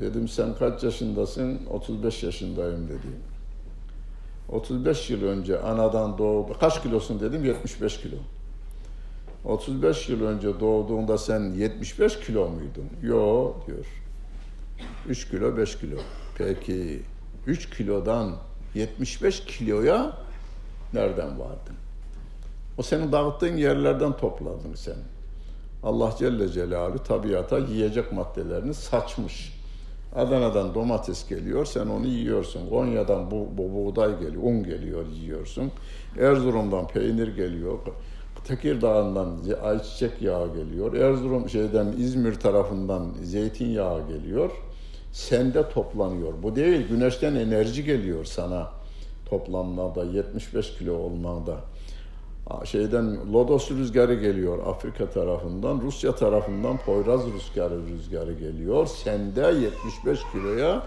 Dedim 0.00 0.28
sen 0.28 0.54
kaç 0.58 0.82
yaşındasın? 0.82 1.60
35 1.70 2.22
yaşındayım 2.22 2.88
dedi. 2.88 3.08
35 4.48 5.10
yıl 5.10 5.22
önce 5.22 5.60
anadan 5.60 6.18
doğdu. 6.18 6.56
Kaç 6.60 6.82
kilosun 6.82 7.20
dedim? 7.20 7.44
75 7.44 8.00
kilo. 8.00 8.16
35 9.44 10.08
yıl 10.08 10.24
önce 10.24 10.60
doğduğunda 10.60 11.18
sen 11.18 11.40
75 11.40 12.20
kilo 12.20 12.48
muydun? 12.48 12.88
Yo 13.02 13.52
diyor. 13.66 13.86
3 15.08 15.30
kilo 15.30 15.56
5 15.56 15.78
kilo. 15.78 15.96
Peki 16.38 17.02
3 17.46 17.70
kilodan 17.70 18.36
75 18.74 19.44
kiloya 19.44 20.12
nereden 20.92 21.38
vardın? 21.40 21.76
O 22.78 22.82
senin 22.82 23.12
dağıttığın 23.12 23.56
yerlerden 23.56 24.16
topladın 24.16 24.74
sen. 24.74 24.96
Allah 25.82 26.14
Celle 26.18 26.48
Celaluhu 26.48 27.02
tabiata 27.02 27.58
yiyecek 27.58 28.12
maddelerini 28.12 28.74
saçmış. 28.74 29.54
Adana'dan 30.16 30.74
domates 30.74 31.28
geliyor, 31.28 31.64
sen 31.64 31.86
onu 31.86 32.06
yiyorsun. 32.06 32.68
Konya'dan 32.68 33.30
bu, 33.30 33.48
bu 33.58 33.74
buğday 33.74 34.20
geliyor, 34.20 34.42
un 34.42 34.64
geliyor, 34.64 35.06
yiyorsun. 35.06 35.72
Erzurum'dan 36.18 36.88
peynir 36.88 37.36
geliyor. 37.36 37.78
Tekirdağ'dan 38.44 39.36
ayçiçek 39.62 40.22
yağı 40.22 40.54
geliyor. 40.54 40.94
Erzurum 40.94 41.48
şeyden 41.48 41.86
İzmir 41.98 42.34
tarafından 42.34 43.06
zeytinyağı 43.22 44.08
geliyor. 44.08 44.50
Sende 45.12 45.68
toplanıyor. 45.68 46.32
Bu 46.42 46.56
değil, 46.56 46.88
güneşten 46.88 47.34
enerji 47.34 47.84
geliyor 47.84 48.24
sana 48.24 48.70
toplanmada, 49.26 50.04
75 50.04 50.78
kilo 50.78 50.94
olmada 50.94 51.56
şeyden 52.64 53.32
Lodos 53.32 53.70
rüzgarı 53.70 54.14
geliyor 54.14 54.66
Afrika 54.66 55.10
tarafından, 55.10 55.80
Rusya 55.80 56.14
tarafından 56.14 56.78
Poyraz 56.78 57.20
rüzgarı 57.26 57.86
rüzgarı 57.86 58.32
geliyor. 58.32 58.86
Sende 58.86 59.40
75 59.40 60.20
kiloya 60.32 60.82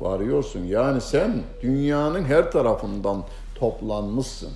varıyorsun. 0.00 0.64
Yani 0.64 1.00
sen 1.00 1.42
dünyanın 1.62 2.24
her 2.24 2.52
tarafından 2.52 3.24
toplanmışsın. 3.54 4.50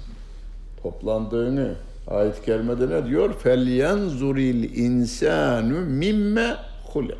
Toplandığını 0.82 1.74
ayet 2.08 2.42
kerimede 2.42 2.90
ne 2.90 3.06
diyor? 3.06 3.32
Felyenzuril 3.32 4.76
insanu 4.76 5.80
mimme 5.80 6.56
hulak. 6.92 7.18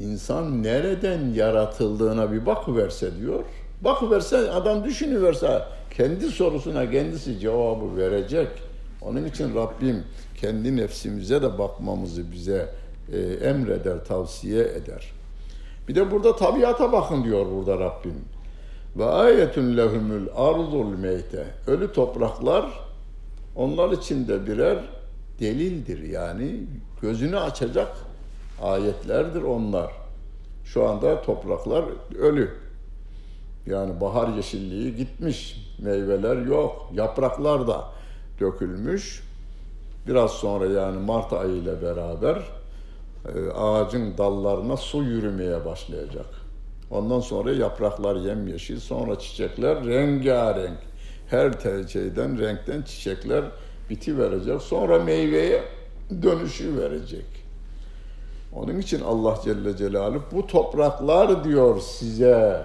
İnsan 0.00 0.62
nereden 0.62 1.32
yaratıldığına 1.34 2.32
bir 2.32 2.46
bakıverse 2.46 3.16
diyor. 3.20 3.44
Bakıverse 3.80 4.50
adam 4.50 4.84
düşünüverse 4.84 5.62
kendi 5.96 6.26
sorusuna 6.26 6.90
kendisi 6.90 7.38
cevabı 7.38 7.96
verecek. 7.96 8.48
Onun 9.02 9.24
için 9.24 9.54
Rabbim 9.54 10.04
kendi 10.40 10.76
nefsimize 10.76 11.42
de 11.42 11.58
bakmamızı 11.58 12.32
bize 12.32 12.68
e, 13.12 13.18
emreder, 13.20 14.04
tavsiye 14.04 14.64
eder. 14.64 15.12
Bir 15.88 15.94
de 15.94 16.10
burada 16.10 16.36
tabiata 16.36 16.92
bakın 16.92 17.24
diyor 17.24 17.46
burada 17.50 17.78
Rabbim. 17.78 18.14
Ve 18.98 19.04
ayetun 19.04 19.76
lehumul 19.76 20.26
arzul 20.36 20.98
meyte. 20.98 21.46
Ölü 21.66 21.92
topraklar 21.92 22.66
onlar 23.56 23.90
için 23.90 24.28
de 24.28 24.46
birer 24.46 24.78
delildir 25.40 26.02
yani 26.02 26.60
gözünü 27.02 27.38
açacak 27.38 27.88
ayetlerdir 28.62 29.42
onlar. 29.42 29.92
Şu 30.64 30.88
anda 30.88 31.22
topraklar 31.22 31.84
ölü. 32.18 32.50
Yani 33.66 34.00
bahar 34.00 34.28
yeşilliği 34.28 34.96
gitmiş, 34.96 35.56
meyveler 35.78 36.36
yok, 36.36 36.90
yapraklar 36.94 37.66
da 37.66 37.84
dökülmüş. 38.40 39.22
Biraz 40.06 40.30
sonra 40.30 40.66
yani 40.66 40.98
Mart 40.98 41.32
ayı 41.32 41.52
ile 41.52 41.82
beraber 41.82 42.42
e, 43.34 43.50
ağacın 43.50 44.18
dallarına 44.18 44.76
su 44.76 45.02
yürümeye 45.02 45.64
başlayacak. 45.64 46.26
Ondan 46.90 47.20
sonra 47.20 47.52
yapraklar 47.52 48.16
yemyeşil, 48.16 48.80
sonra 48.80 49.18
çiçekler 49.18 49.84
rengarenk. 49.84 50.78
Her 51.30 51.52
şeyden, 51.88 52.38
renkten 52.38 52.82
çiçekler 52.82 53.44
biti 53.90 54.18
verecek. 54.18 54.62
Sonra 54.62 54.98
meyveye 54.98 55.62
dönüşü 56.22 56.76
verecek. 56.76 57.24
Onun 58.52 58.78
için 58.78 59.00
Allah 59.00 59.38
Celle 59.44 59.76
Celaluhu 59.76 60.22
bu 60.32 60.46
topraklar 60.46 61.44
diyor 61.44 61.80
size 61.80 62.64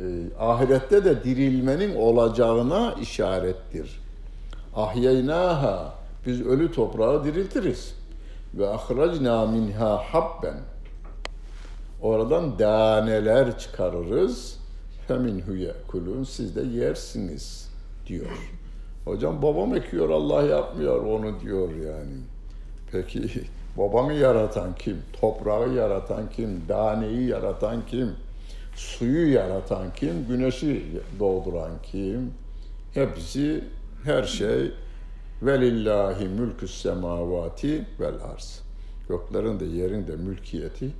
e, 0.00 0.04
ahirette 0.38 1.04
de 1.04 1.24
dirilmenin 1.24 1.96
olacağına 1.96 2.94
işarettir. 3.00 4.00
Ahyeynaha 4.76 5.94
biz 6.26 6.46
ölü 6.46 6.72
toprağı 6.72 7.24
diriltiriz. 7.24 7.94
Ve 8.54 8.68
ahracna 8.68 9.46
minha 9.46 9.96
habben 9.96 10.56
oradan 12.02 12.58
daneler 12.58 13.58
çıkarırız. 13.58 14.60
Feminhu 15.08 15.56
yekulun 15.56 16.24
siz 16.24 16.56
de 16.56 16.62
yersiniz 16.62 17.70
diyor. 18.06 18.50
Hocam 19.04 19.42
babam 19.42 19.76
ekiyor 19.76 20.10
Allah 20.10 20.42
yapmıyor 20.42 21.02
onu 21.02 21.40
diyor 21.40 21.68
yani. 21.68 22.16
Peki 22.92 23.20
babanı 23.76 24.12
yaratan 24.12 24.74
kim? 24.74 24.96
Toprağı 25.20 25.72
yaratan 25.74 26.30
kim? 26.30 26.62
Daneyi 26.68 27.28
yaratan 27.28 27.86
kim? 27.86 28.12
Suyu 28.74 29.32
yaratan 29.32 29.92
kim? 29.96 30.26
Güneşi 30.28 30.86
doğduran 31.18 31.70
kim? 31.82 32.34
Hepsi 32.94 33.64
her 34.04 34.22
şey 34.22 34.72
velillahi 35.42 36.28
mülküs 36.28 36.82
semavati 36.82 37.84
vel 38.00 38.14
arz. 38.34 38.62
Göklerin 39.08 39.60
de 39.60 39.64
yerin 39.64 40.06
de 40.06 40.16
mülkiyeti 40.16 40.90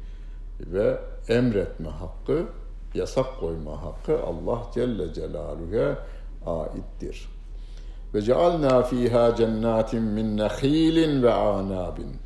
ve 0.66 0.98
emretme 1.28 1.88
hakkı, 1.88 2.46
yasak 2.94 3.40
koyma 3.40 3.82
hakkı 3.82 4.22
Allah 4.22 4.62
Celle 4.74 5.14
Celaluhu'ya 5.14 5.98
aittir. 6.46 7.28
Ve 8.14 8.22
cealna 8.22 8.82
fiha 8.82 9.36
cennatin 9.36 10.02
min 10.02 10.36
nehilin 10.36 11.22
ve 11.22 11.32
anabin. 11.32 12.16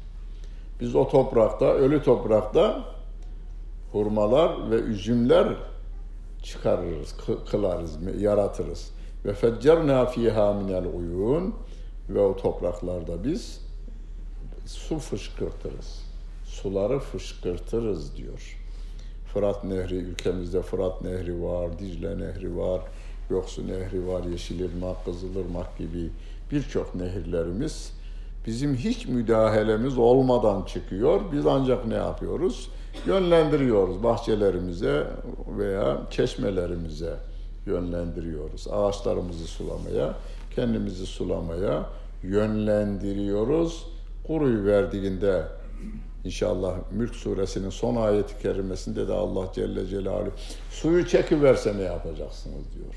Biz 0.81 0.95
o 0.95 1.09
toprakta, 1.09 1.65
ölü 1.67 2.03
toprakta 2.03 2.85
hurmalar 3.93 4.71
ve 4.71 4.75
üzümler 4.75 5.57
çıkarırız, 6.43 7.17
kılarız, 7.51 7.99
yaratırız. 8.19 8.91
Ve 9.25 9.35
feccerna 9.35 10.07
fiha 10.07 10.53
minel 10.53 10.85
uyun 10.95 11.55
ve 12.09 12.21
o 12.21 12.37
topraklarda 12.37 13.25
biz 13.25 13.61
su 14.67 14.99
fışkırtırız. 14.99 16.04
Suları 16.63 16.99
fışkırtırız 16.99 18.17
diyor. 18.17 18.59
Fırat 19.33 19.65
Nehri, 19.65 19.95
ülkemizde 19.95 20.63
Fırat 20.63 21.03
Nehri 21.03 21.43
var, 21.43 21.79
Dicle 21.79 22.19
Nehri 22.19 22.57
var, 22.57 22.81
Yoksu 23.31 23.69
Nehri 23.69 24.07
var, 24.07 24.25
Yeşilırmak, 24.25 25.05
Kızılırmak 25.05 25.79
gibi 25.79 26.11
birçok 26.51 26.95
nehirlerimiz 26.95 27.93
bizim 28.47 28.75
hiç 28.75 29.07
müdahalemiz 29.07 29.99
olmadan 29.99 30.63
çıkıyor. 30.63 31.21
Biz 31.33 31.47
ancak 31.47 31.87
ne 31.87 31.95
yapıyoruz? 31.95 32.71
Yönlendiriyoruz 33.07 34.03
bahçelerimize 34.03 35.07
veya 35.59 36.01
çeşmelerimize 36.11 37.17
yönlendiriyoruz. 37.67 38.69
Ağaçlarımızı 38.69 39.47
sulamaya, 39.47 40.15
kendimizi 40.57 41.07
sulamaya 41.07 41.87
yönlendiriyoruz. 42.23 43.87
Kuruyu 44.27 44.65
verdiğinde 44.65 45.43
İnşallah 46.25 46.75
Mülk 46.91 47.15
suresinin 47.15 47.71
son 47.71 47.97
ayeti 47.97 48.43
kerimesinde 48.43 49.09
de 49.09 49.13
Allah 49.13 49.53
Celle 49.55 49.87
Celaluhu 49.87 50.31
suyu 50.71 51.07
çekiverse 51.07 51.77
ne 51.77 51.83
yapacaksınız 51.83 52.65
diyor. 52.75 52.95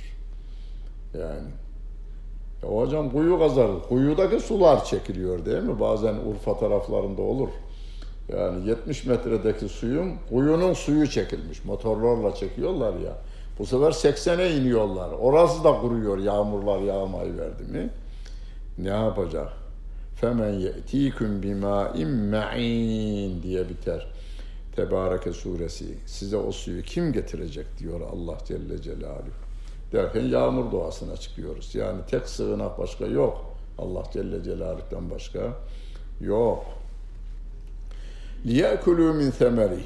Yani 1.13 1.47
ya 2.63 2.69
hocam 2.69 3.11
kuyu 3.11 3.39
kazar. 3.39 3.67
Kuyudaki 3.89 4.39
sular 4.39 4.85
çekiliyor 4.85 5.45
değil 5.45 5.63
mi? 5.63 5.79
Bazen 5.79 6.15
Urfa 6.15 6.59
taraflarında 6.59 7.21
olur. 7.21 7.49
Yani 8.29 8.67
70 8.67 9.05
metredeki 9.05 9.69
suyun, 9.69 10.13
kuyunun 10.29 10.73
suyu 10.73 11.07
çekilmiş. 11.07 11.65
Motorlarla 11.65 12.35
çekiyorlar 12.35 12.93
ya. 12.93 13.17
Bu 13.59 13.65
sefer 13.65 13.91
80'e 13.91 14.57
iniyorlar. 14.57 15.09
Orası 15.19 15.63
da 15.63 15.79
kuruyor 15.81 16.17
yağmurlar 16.17 16.79
yağmayı 16.79 17.37
verdi 17.37 17.63
mi? 17.63 17.89
Ne 18.77 18.89
yapacak? 18.89 19.66
Femen 20.16 20.52
ye'tiküm 20.52 21.42
bimâ'in 21.42 22.08
me'in 22.08 23.42
diye 23.42 23.68
biter. 23.68 24.06
Tebareke 24.76 25.32
suresi. 25.32 25.84
Size 26.06 26.36
o 26.36 26.52
suyu 26.52 26.82
kim 26.82 27.12
getirecek 27.12 27.66
diyor 27.78 28.00
Allah 28.00 28.38
Celle 28.44 28.82
Celaluhu. 28.82 29.42
Derken 29.92 30.22
yağmur 30.22 30.72
doğasına 30.72 31.16
çıkıyoruz. 31.16 31.74
Yani 31.74 32.00
tek 32.10 32.28
sığınak 32.28 32.78
başka 32.78 33.06
yok. 33.06 33.54
Allah 33.78 34.02
Celle 34.12 34.42
Celaluhu'dan 34.42 35.10
başka 35.10 35.40
yok. 36.20 36.64
لِيَأْكُلُوا 38.46 39.16
min 39.16 39.30
ثَمَرِهِ 39.30 39.80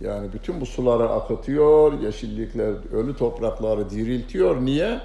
Yani 0.00 0.32
bütün 0.32 0.60
bu 0.60 0.66
suları 0.66 1.08
akıtıyor, 1.08 2.00
yeşillikler, 2.00 2.74
ölü 2.92 3.16
toprakları 3.16 3.90
diriltiyor. 3.90 4.64
Niye? 4.64 5.00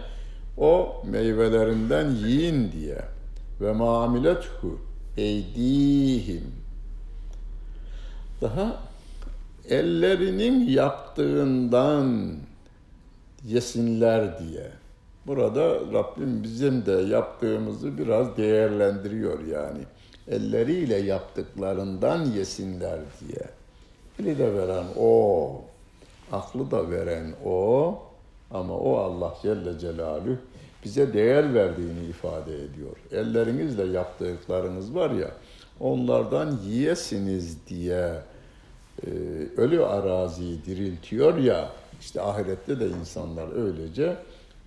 O 0.57 1.01
meyvelerinden 1.05 2.09
yiyin 2.09 2.71
diye 2.71 3.01
ve 3.60 3.72
mamilethu 3.72 4.78
eydihim. 5.16 6.54
Daha 8.40 8.80
ellerinin 9.68 10.68
yaptığından 10.68 12.36
yesinler 13.44 14.38
diye. 14.38 14.70
Burada 15.26 15.74
Rabbim 15.92 16.42
bizim 16.42 16.86
de 16.86 16.92
yaptığımızı 16.92 17.98
biraz 17.98 18.36
değerlendiriyor 18.36 19.46
yani. 19.46 19.80
Elleriyle 20.28 20.96
yaptıklarından 20.96 22.24
yesinler 22.24 23.00
diye. 23.20 23.44
Eli 24.18 24.38
de 24.38 24.54
veren 24.54 24.84
o, 24.98 25.62
aklı 26.32 26.70
da 26.70 26.90
veren 26.90 27.34
o 27.44 27.98
ama 28.50 28.74
o 28.74 28.96
Allah 28.96 29.34
Celle 29.42 29.78
Celaluhu 29.78 30.36
bize 30.84 31.14
değer 31.14 31.54
verdiğini 31.54 32.04
ifade 32.08 32.54
ediyor. 32.54 32.96
Ellerinizle 33.12 33.84
yaptıklarınız 33.84 34.94
var 34.94 35.10
ya, 35.10 35.30
onlardan 35.80 36.58
yiyesiniz 36.66 37.66
diye 37.66 38.22
e, 39.06 39.10
ölü 39.56 39.84
araziyi 39.84 40.64
diriltiyor 40.64 41.38
ya, 41.38 41.72
işte 42.00 42.22
ahirette 42.22 42.80
de 42.80 42.88
insanlar 42.88 43.64
öylece 43.64 44.16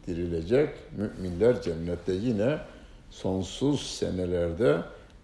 dirilecek. 0.07 0.69
Müminler 0.97 1.61
cennette 1.61 2.13
yine 2.13 2.57
sonsuz 3.09 3.81
senelerde 3.81 4.77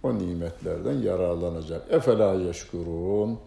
o 0.04 0.19
nimetlerden 0.19 0.93
yararlanacak. 0.93 1.93
Efela 1.93 2.34
yeşkurun. 2.34 3.39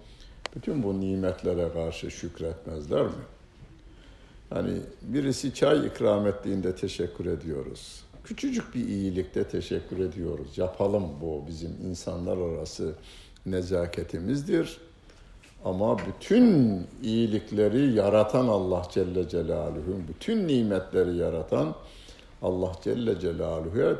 Bütün 0.57 0.83
bu 0.83 1.01
nimetlere 1.01 1.73
karşı 1.73 2.11
şükretmezler 2.11 3.03
mi? 3.03 3.23
Hani 4.55 4.73
birisi 5.03 5.55
çay 5.55 5.87
ikram 5.87 6.27
ettiğinde 6.27 6.75
teşekkür 6.75 7.27
ediyoruz. 7.27 8.05
Küçücük 8.25 8.75
bir 8.75 8.89
iyilikte 8.89 9.45
teşekkür 9.45 9.99
ediyoruz. 9.99 10.59
Yapalım 10.59 11.05
bu 11.21 11.45
bizim 11.49 11.71
insanlar 11.91 12.37
arası 12.37 12.95
nezaketimizdir. 13.47 14.79
Ama 15.65 15.97
bütün 15.99 16.79
iyilikleri 17.03 17.93
yaratan 17.93 18.49
Allah 18.49 18.83
Celle 18.91 19.29
Celaluhu'nun, 19.29 20.05
bütün 20.09 20.49
nimetleri 20.49 21.17
yaratan 21.17 21.75
Allah 22.43 22.73
Celle 22.85 23.21
Celaluhu'ya 23.21 23.97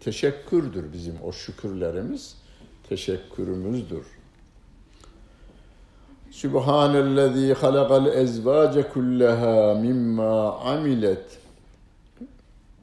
teşekkürdür 0.00 0.92
bizim 0.92 1.14
o 1.24 1.32
şükürlerimiz, 1.32 2.36
teşekkürümüzdür. 2.88 4.06
Sübhanellezî 6.34 7.54
halakal 7.54 8.06
ezvâce 8.06 8.88
kulleha 8.88 9.74
mimma 9.74 10.58
amilet 10.58 11.38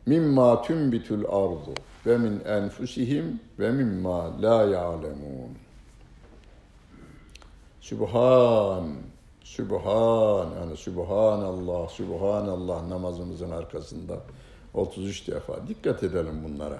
mimma 0.05 0.61
tünbitul 0.61 1.23
ardu 1.25 1.73
ve 2.05 2.17
min 2.17 2.39
enfusihim 2.45 3.39
ve 3.59 3.71
mimma 3.71 4.41
la 4.41 4.63
ya'lemun. 4.63 5.51
Sübhan, 7.81 8.83
Sübhan, 9.43 10.47
yani 10.59 10.77
Sübhanallah, 10.77 11.89
Sübhanallah 11.89 12.87
namazımızın 12.87 13.51
arkasında 13.51 14.17
33 14.73 15.27
defa. 15.27 15.67
Dikkat 15.67 16.03
edelim 16.03 16.43
bunlara. 16.43 16.79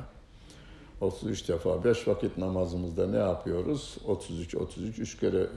33 1.02 1.50
defa 1.50 1.84
5 1.84 2.08
vakit 2.08 2.38
namazımızda 2.38 3.08
ne 3.08 3.18
yapıyoruz? 3.18 3.98
33 4.08 4.56
33 4.56 5.00
3 5.00 5.20
kere 5.20 5.48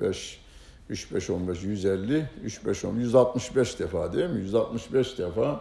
5 0.00 0.49
3 0.90 1.14
5 1.14 1.30
15 1.30 1.62
150 1.62 2.26
3 2.44 2.66
5 2.66 2.84
10 2.84 2.96
165 2.96 3.78
defa 3.78 4.12
değil 4.12 4.30
mi? 4.30 4.40
165 4.40 5.18
defa 5.18 5.60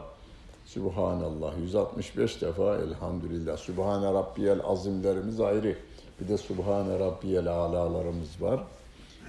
Subhanallah 0.65 1.58
165 1.58 2.42
defa 2.42 2.76
elhamdülillah. 2.76 3.58
Sübhane 3.58 4.13
Rabbiyel 4.13 4.60
azimlerimiz 4.63 5.39
ayrı. 5.42 5.76
Bir 6.22 6.28
de 6.28 6.38
Subhane 6.38 7.00
Rabbiyel 7.00 7.48
alalarımız 7.48 8.42
var. 8.42 8.63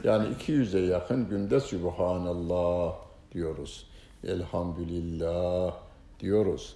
Yani 0.04 0.28
200'e 0.34 0.80
yakın 0.80 1.28
günde 1.28 1.60
Subhanallah 1.60 2.94
diyoruz. 3.32 3.86
Elhamdülillah 4.24 5.74
diyoruz. 6.20 6.74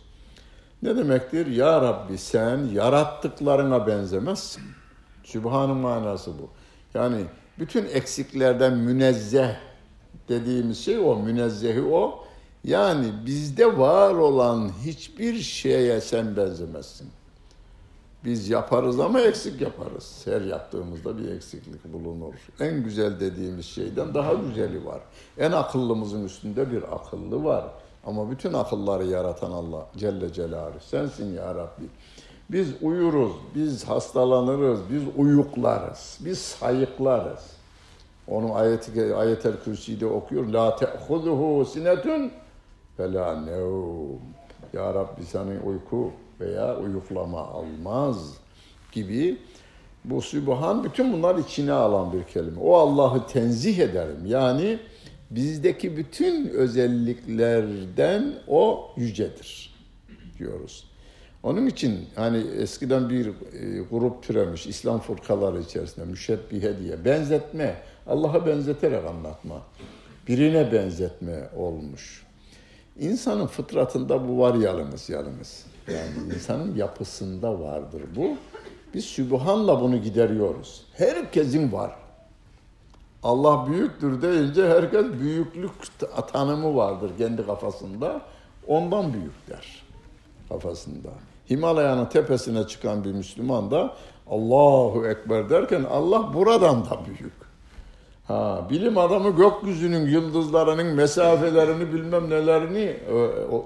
Ne 0.83 0.97
demektir? 0.97 1.47
Ya 1.47 1.83
Rabbi 1.83 2.19
sen 2.19 2.59
yarattıklarına 2.59 3.87
benzemezsin. 3.87 4.63
Sübhan'ın 5.25 5.77
manası 5.77 6.31
bu. 6.39 6.49
Yani 6.99 7.25
bütün 7.59 7.85
eksiklerden 7.85 8.77
münezzeh 8.77 9.57
dediğimiz 10.29 10.79
şey 10.79 10.99
o, 10.99 11.17
münezzehi 11.17 11.83
o. 11.83 12.25
Yani 12.65 13.07
bizde 13.27 13.79
var 13.79 14.15
olan 14.15 14.71
hiçbir 14.85 15.35
şeye 15.35 16.01
sen 16.01 16.37
benzemezsin. 16.37 17.09
Biz 18.25 18.49
yaparız 18.49 19.01
ama 19.01 19.21
eksik 19.21 19.61
yaparız. 19.61 20.23
Her 20.25 20.41
yaptığımızda 20.41 21.19
bir 21.19 21.29
eksiklik 21.29 21.93
bulunur. 21.93 22.35
En 22.61 22.85
güzel 22.85 23.21
dediğimiz 23.21 23.67
şeyden 23.67 24.15
daha 24.15 24.35
güzeli 24.35 24.87
var. 24.87 25.01
En 25.39 25.53
akıllımızın 25.53 26.25
üstünde 26.25 26.73
bir 26.73 26.83
akıllı 26.95 27.45
var. 27.45 27.65
Ama 28.07 28.31
bütün 28.31 28.53
akılları 28.53 29.05
yaratan 29.05 29.51
Allah 29.51 29.87
Celle 29.97 30.33
Celaluhu. 30.33 30.81
Sensin 30.81 31.35
ya 31.35 31.55
Rabbi. 31.55 31.85
Biz 32.51 32.69
uyuruz, 32.83 33.33
biz 33.55 33.85
hastalanırız, 33.85 34.81
biz 34.91 35.03
uyuklarız, 35.17 36.19
biz 36.25 36.39
sayıklarız. 36.39 37.55
Onun 38.29 38.51
ayeti 38.51 39.15
ayetel 39.15 39.53
kürsüde 39.65 40.07
okuyor. 40.07 40.47
La 40.47 40.77
te'huzuhu 40.77 41.65
sinetun 41.65 42.31
ve 42.99 43.13
la 43.13 43.41
nevm. 43.41 44.19
Ya 44.73 44.95
Rabbi 44.95 45.25
senin 45.25 45.61
uyku 45.61 46.11
veya 46.41 46.79
uyuklama 46.79 47.41
almaz 47.41 48.39
gibi 48.93 49.39
bu 50.05 50.23
Sübhan 50.23 50.85
bütün 50.85 51.13
bunlar 51.13 51.39
içine 51.39 51.73
alan 51.73 52.13
bir 52.13 52.25
kelime. 52.25 52.61
O 52.61 52.75
Allah'ı 52.77 53.27
tenzih 53.27 53.79
ederim. 53.79 54.27
Yani 54.27 54.79
bizdeki 55.31 55.97
bütün 55.97 56.49
özelliklerden 56.49 58.35
o 58.49 58.91
yücedir 58.97 59.75
diyoruz. 60.39 60.94
Onun 61.45 61.67
için 61.67 62.07
hani 62.17 62.39
eskiden 62.39 63.11
bir 63.11 63.27
e, 63.27 63.33
grup 63.91 64.23
türemiş 64.23 64.67
İslam 64.67 65.01
fırkaları 65.01 65.61
içerisinde 65.61 66.07
müşebbihe 66.07 66.79
diye 66.79 67.05
benzetme, 67.05 67.83
Allah'a 68.07 68.47
benzeterek 68.47 69.07
anlatma, 69.07 69.63
birine 70.29 70.73
benzetme 70.73 71.49
olmuş. 71.57 72.25
İnsanın 73.01 73.47
fıtratında 73.47 74.29
bu 74.29 74.39
var 74.39 74.55
yalnız 74.55 75.11
yalnız. 75.11 75.67
Yani 75.89 76.35
insanın 76.35 76.77
yapısında 76.77 77.61
vardır 77.61 78.03
bu. 78.17 78.37
Biz 78.95 79.05
Sübhan'la 79.05 79.81
bunu 79.81 80.03
gideriyoruz. 80.03 80.87
Herkesin 80.93 81.73
var. 81.73 81.97
Allah 83.23 83.67
büyüktür 83.67 84.23
deyince 84.23 84.69
herkes 84.69 85.07
büyüklük 85.21 85.71
tanımı 86.33 86.77
vardır 86.77 87.11
kendi 87.19 87.47
kafasında. 87.47 88.23
Ondan 88.67 89.13
büyük 89.13 89.49
der 89.49 89.83
kafasında. 90.49 91.11
Himalayanın 91.51 92.07
tepesine 92.07 92.67
çıkan 92.67 93.05
bir 93.05 93.13
Müslüman 93.13 93.71
da 93.71 93.95
Allahu 94.27 95.07
Ekber 95.07 95.51
derken 95.51 95.85
Allah 95.91 96.35
buradan 96.35 96.85
da 96.85 96.99
büyük. 97.07 97.33
Ha, 98.25 98.67
bilim 98.71 98.99
adamı 98.99 99.37
gökyüzünün 99.37 100.07
yıldızlarının 100.07 100.87
mesafelerini 100.87 101.93
bilmem 101.93 102.31
nelerini 102.31 102.97
e, 103.09 103.15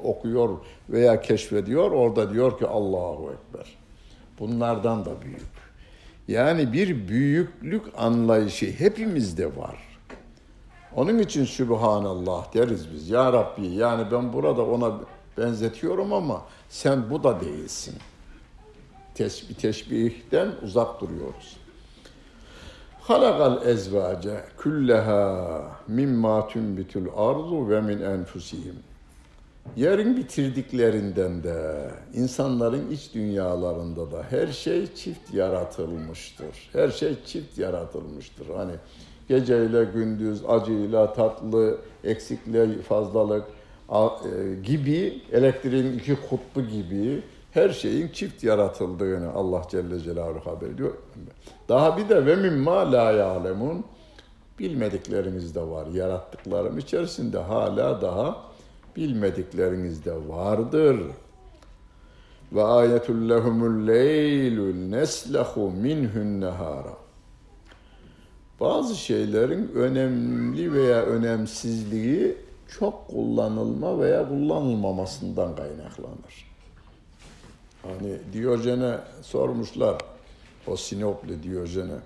okuyor 0.05 0.49
veya 0.91 1.21
keşfediyor. 1.21 1.91
Orada 1.91 2.31
diyor 2.33 2.59
ki 2.59 2.67
Allahu 2.67 3.31
Ekber. 3.33 3.77
Bunlardan 4.39 5.05
da 5.05 5.11
büyük. 5.23 5.59
Yani 6.29 6.73
bir 6.73 7.09
büyüklük 7.09 7.83
anlayışı 7.97 8.67
hepimizde 8.67 9.47
var. 9.47 9.77
Onun 10.97 11.19
için 11.19 11.45
Sübhanallah 11.45 12.55
deriz 12.55 12.93
biz. 12.93 13.11
Ya 13.11 13.33
Rabbi 13.33 13.67
yani 13.67 14.05
ben 14.13 14.33
burada 14.33 14.63
ona 14.63 14.93
benzetiyorum 15.39 16.13
ama 16.13 16.43
sen 16.69 17.11
bu 17.11 17.25
da 17.25 17.41
değilsin. 17.41 17.95
Tesbih, 19.15 19.55
teşbihten 19.55 20.49
uzak 20.63 21.01
duruyoruz. 21.01 21.57
Halakal 23.01 23.67
ezvace 23.67 24.45
külleha 24.59 25.63
mimma 25.89 26.49
tünbitul 26.49 27.07
arzu 27.17 27.69
ve 27.69 27.81
min 27.81 28.01
enfusihim. 28.01 28.77
Yerin 29.77 30.17
bitirdiklerinden 30.17 31.43
de, 31.43 31.91
insanların 32.15 32.91
iç 32.91 33.15
dünyalarında 33.15 34.13
da 34.13 34.23
her 34.31 34.47
şey 34.47 34.95
çift 34.95 35.35
yaratılmıştır. 35.35 36.71
Her 36.73 36.89
şey 36.89 37.17
çift 37.27 37.59
yaratılmıştır. 37.59 38.47
Hani 38.57 38.73
geceyle 39.29 39.85
gündüz, 39.85 40.43
acıyla 40.49 41.13
tatlı, 41.13 41.79
eksikle 42.05 42.83
fazlalık 42.83 43.45
gibi, 44.63 45.23
elektriğin 45.33 45.99
iki 45.99 46.17
kutbu 46.17 46.63
gibi 46.63 47.23
her 47.51 47.69
şeyin 47.69 48.09
çift 48.09 48.45
yaratıldığını 48.45 49.33
Allah 49.33 49.63
Celle 49.71 50.01
Celaluhu 50.01 50.51
haber 50.51 50.67
ediyor. 50.67 50.95
Daha 51.69 51.97
bir 51.97 52.09
de 52.09 52.27
ve 52.27 52.37
mimma 52.37 52.93
la 52.93 53.13
ya'lemun 53.13 53.85
bilmediklerimiz 54.59 55.55
de 55.55 55.61
var. 55.61 55.87
Yarattıklarım 55.87 56.79
içerisinde 56.79 57.39
hala 57.39 58.03
daha 58.03 58.37
bilmedikleriniz 58.97 60.05
de 60.05 60.29
vardır. 60.29 61.01
Ve 62.53 62.63
ayetul 62.63 63.29
lehumul 63.29 63.87
leylul 63.87 64.75
neslahu 64.75 65.71
minhun 65.71 66.41
nehara. 66.41 66.97
Bazı 68.61 68.97
şeylerin 68.97 69.71
önemli 69.75 70.73
veya 70.73 71.03
önemsizliği 71.03 72.37
çok 72.69 73.09
kullanılma 73.09 74.01
veya 74.01 74.29
kullanılmamasından 74.29 75.57
kaynaklanır. 75.57 76.49
Hani 77.83 78.19
Diyojen'e 78.33 78.99
sormuşlar, 79.23 79.99
o 80.67 80.77
Sinoplu 80.77 81.43
Diyojen'e. 81.43 81.99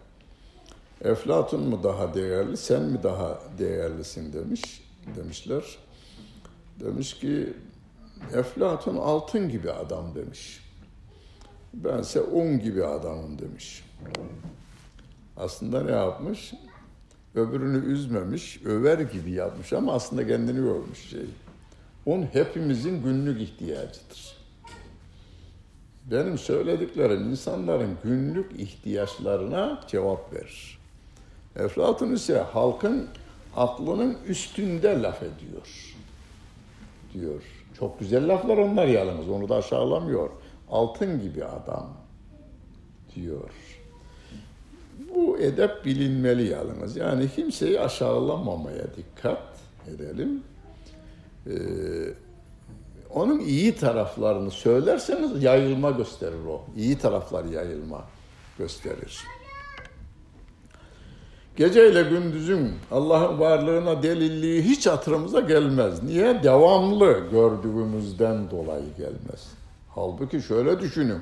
Eflatun 1.05 1.63
mu 1.63 1.83
daha 1.83 2.15
değerli, 2.15 2.57
sen 2.57 2.83
mi 2.83 3.03
daha 3.03 3.39
değerlisin 3.59 4.33
demiş, 4.33 4.85
demişler. 5.17 5.63
Demiş 6.81 7.15
ki 7.15 7.53
Eflatun 8.35 8.97
altın 8.97 9.49
gibi 9.49 9.73
adam 9.73 10.15
demiş. 10.15 10.61
Bense 11.75 12.21
un 12.21 12.59
gibi 12.59 12.85
adamım 12.85 13.39
demiş. 13.39 13.85
Aslında 15.37 15.83
ne 15.83 15.91
yapmış? 15.91 16.53
Öbürünü 17.35 17.93
üzmemiş, 17.93 18.61
över 18.65 18.99
gibi 18.99 19.33
yapmış 19.33 19.73
ama 19.73 19.93
aslında 19.93 20.27
kendini 20.27 20.61
övmüş 20.61 21.11
şey. 21.11 21.27
Un 22.07 22.23
hepimizin 22.23 23.03
günlük 23.03 23.41
ihtiyacıdır. 23.41 24.37
Benim 26.11 26.39
söylediklerim 26.39 27.31
insanların 27.31 27.99
günlük 28.05 28.61
ihtiyaçlarına 28.61 29.81
cevap 29.89 30.33
verir. 30.35 30.79
Eflatun 31.57 32.15
ise 32.15 32.39
halkın 32.39 33.09
aklının 33.57 34.17
üstünde 34.27 35.03
laf 35.03 35.23
ediyor 35.23 35.97
diyor. 37.15 37.43
Çok 37.79 38.01
güzel 38.01 38.29
laflar 38.29 38.57
onlar 38.57 38.87
yalnız. 38.87 39.29
Onu 39.29 39.49
da 39.49 39.57
aşağılamıyor. 39.57 40.31
Altın 40.71 41.23
gibi 41.23 41.45
adam 41.45 41.97
diyor. 43.15 43.51
Bu 45.15 45.39
edep 45.39 45.85
bilinmeli 45.85 46.49
yalnız. 46.49 46.97
Yani 46.97 47.29
kimseyi 47.35 47.81
aşağılamamaya 47.81 48.85
dikkat 48.97 49.43
edelim. 49.95 50.43
Ee, 51.47 51.53
onun 53.11 53.41
iyi 53.41 53.77
taraflarını 53.77 54.51
söylerseniz 54.51 55.43
yayılma 55.43 55.91
gösterir 55.91 56.47
o. 56.49 56.65
İyi 56.77 56.99
taraflar 56.99 57.45
yayılma 57.45 58.05
gösterir. 58.59 59.25
Gece 61.57 61.91
ile 61.91 62.03
gündüzün 62.03 62.71
Allah'ın 62.91 63.41
varlığına 63.41 64.03
delilliği 64.03 64.63
hiç 64.63 64.87
hatırımıza 64.87 65.41
gelmez. 65.41 66.03
Niye? 66.03 66.43
Devamlı 66.43 67.19
gördüğümüzden 67.31 68.51
dolayı 68.51 68.85
gelmez. 68.99 69.53
Halbuki 69.89 70.43
şöyle 70.43 70.81
düşünün. 70.81 71.19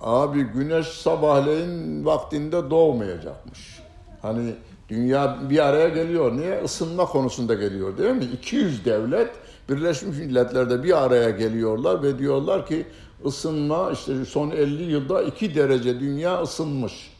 Abi 0.00 0.42
güneş 0.42 0.86
sabahleyin 0.86 2.04
vaktinde 2.04 2.70
doğmayacakmış. 2.70 3.80
Hani 4.22 4.54
dünya 4.88 5.38
bir 5.50 5.66
araya 5.66 5.88
geliyor. 5.88 6.36
Niye? 6.36 6.62
Isınma 6.64 7.06
konusunda 7.06 7.54
geliyor 7.54 7.98
değil 7.98 8.14
mi? 8.14 8.24
200 8.24 8.84
devlet 8.84 9.30
Birleşmiş 9.68 10.18
Milletler'de 10.18 10.82
bir 10.82 11.04
araya 11.04 11.30
geliyorlar 11.30 12.02
ve 12.02 12.18
diyorlar 12.18 12.66
ki 12.66 12.86
ısınma 13.26 13.90
işte 13.90 14.24
son 14.24 14.50
50 14.50 14.82
yılda 14.82 15.22
2 15.22 15.54
derece 15.54 16.00
dünya 16.00 16.42
ısınmış 16.42 17.10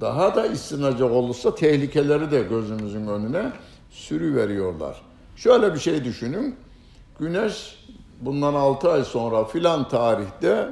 daha 0.00 0.34
da 0.34 0.42
ısınacak 0.42 1.10
olursa 1.10 1.54
tehlikeleri 1.54 2.30
de 2.30 2.42
gözümüzün 2.42 3.06
önüne 3.06 3.52
sürüveriyorlar. 3.90 5.02
Şöyle 5.36 5.74
bir 5.74 5.78
şey 5.78 6.04
düşünün. 6.04 6.56
Güneş 7.20 7.84
bundan 8.20 8.54
6 8.54 8.90
ay 8.90 9.04
sonra 9.04 9.44
filan 9.44 9.88
tarihte 9.88 10.68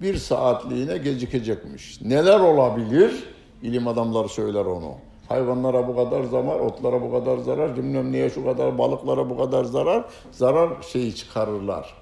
bir 0.00 0.16
saatliğine 0.16 0.98
gecikecekmiş. 0.98 2.00
Neler 2.00 2.40
olabilir? 2.40 3.24
İlim 3.62 3.88
adamları 3.88 4.28
söyler 4.28 4.64
onu. 4.64 4.94
Hayvanlara 5.28 5.88
bu 5.88 5.96
kadar 5.96 6.24
zarar, 6.24 6.60
otlara 6.60 7.02
bu 7.02 7.12
kadar 7.12 7.38
zarar, 7.38 7.76
bilmem 7.76 8.12
niye 8.12 8.30
şu 8.30 8.44
kadar, 8.44 8.78
balıklara 8.78 9.30
bu 9.30 9.38
kadar 9.38 9.64
zarar, 9.64 10.04
zarar 10.32 10.82
şeyi 10.82 11.14
çıkarırlar. 11.14 11.94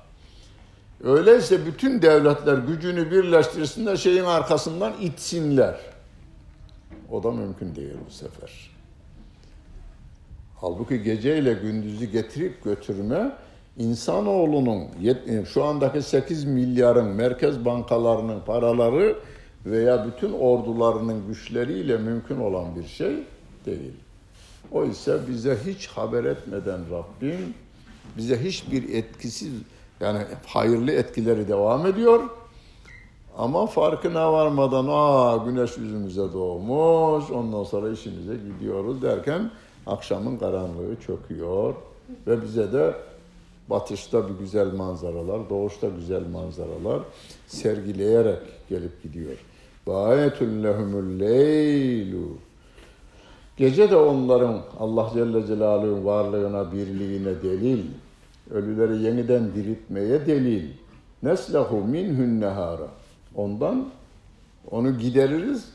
Öyleyse 1.05 1.67
bütün 1.67 2.03
devletler 2.03 2.59
gücünü 2.59 3.11
birleştirsinler, 3.11 3.97
şeyin 3.97 4.25
arkasından 4.25 4.93
itsinler. 5.01 5.77
O 7.11 7.23
da 7.23 7.31
mümkün 7.31 7.75
değil 7.75 7.95
bu 8.07 8.11
sefer. 8.11 8.71
Halbuki 10.61 11.03
geceyle 11.03 11.53
gündüzü 11.53 12.05
getirip 12.05 12.65
götürme 12.65 13.33
insanoğlunun 13.79 14.85
şu 15.53 15.65
andaki 15.65 16.03
8 16.03 16.45
milyarın 16.45 17.07
merkez 17.07 17.65
bankalarının 17.65 18.41
paraları 18.41 19.17
veya 19.67 20.07
bütün 20.07 20.33
ordularının 20.33 21.27
güçleriyle 21.29 21.99
mümkün 21.99 22.41
olan 22.41 22.77
bir 22.77 22.87
şey 22.87 23.17
değil. 23.67 23.93
O 24.73 24.85
ise 24.85 25.19
bize 25.29 25.59
hiç 25.67 25.87
haber 25.87 26.25
etmeden 26.25 26.81
Rabbim 26.91 27.55
bize 28.17 28.45
hiçbir 28.45 28.95
etkisiz 28.95 29.53
yani 30.01 30.19
hayırlı 30.47 30.93
etkileri 30.93 31.49
devam 31.49 31.87
ediyor. 31.87 32.21
Ama 33.39 33.67
farkına 33.67 34.33
varmadan 34.33 34.87
aa 34.91 35.37
güneş 35.37 35.79
yüzümüze 35.79 36.33
doğmuş 36.33 37.31
ondan 37.31 37.65
sonra 37.65 37.91
işimize 37.91 38.35
gidiyoruz 38.35 39.03
derken 39.03 39.51
akşamın 39.87 40.39
karanlığı 40.39 40.97
çöküyor 41.07 41.75
ve 42.27 42.43
bize 42.43 42.73
de 42.73 42.95
batışta 43.71 44.29
bir 44.29 44.35
güzel 44.35 44.73
manzaralar, 44.73 45.51
doğuşta 45.51 45.89
güzel 45.89 46.27
manzaralar 46.27 47.03
sergileyerek 47.47 48.39
gelip 48.69 49.03
gidiyor. 49.03 49.37
Bâyetun 49.87 50.63
lehumul 50.65 51.21
leylu. 51.21 52.37
Gece 53.57 53.91
de 53.91 53.97
onların 53.97 54.63
Allah 54.79 55.11
Celle 55.15 55.47
Celaluhu'nun 55.47 56.05
varlığına, 56.05 56.73
birliğine 56.73 57.43
delil. 57.43 57.85
Ölüleri 58.51 59.03
yeniden 59.03 59.55
diriltmeye 59.55 60.27
delil. 60.27 60.65
Neslehu 61.23 61.77
minhun 61.77 62.41
nehara. 62.41 62.89
Ondan 63.35 63.89
onu 64.71 64.99
gideririz, 64.99 65.69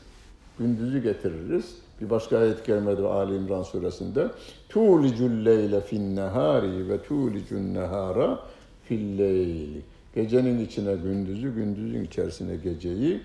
gündüzü 0.58 1.02
getiririz. 1.02 1.83
Bir 2.04 2.10
başka 2.10 2.38
ayet 2.38 2.66
gelmedi 2.66 3.02
Ali 3.02 3.36
İmran 3.36 3.62
suresinde. 3.62 4.28
Tulicul 4.68 5.44
leyle 5.44 5.80
fin 5.80 6.16
nehari 6.16 6.88
ve 6.88 7.02
tulicun 7.02 7.74
nehara 7.74 8.40
fil 8.82 9.18
leyli. 9.18 9.82
Gecenin 10.14 10.64
içine 10.64 10.94
gündüzü, 10.94 11.54
gündüzün 11.54 12.04
içerisine 12.04 12.56
geceyi 12.56 13.20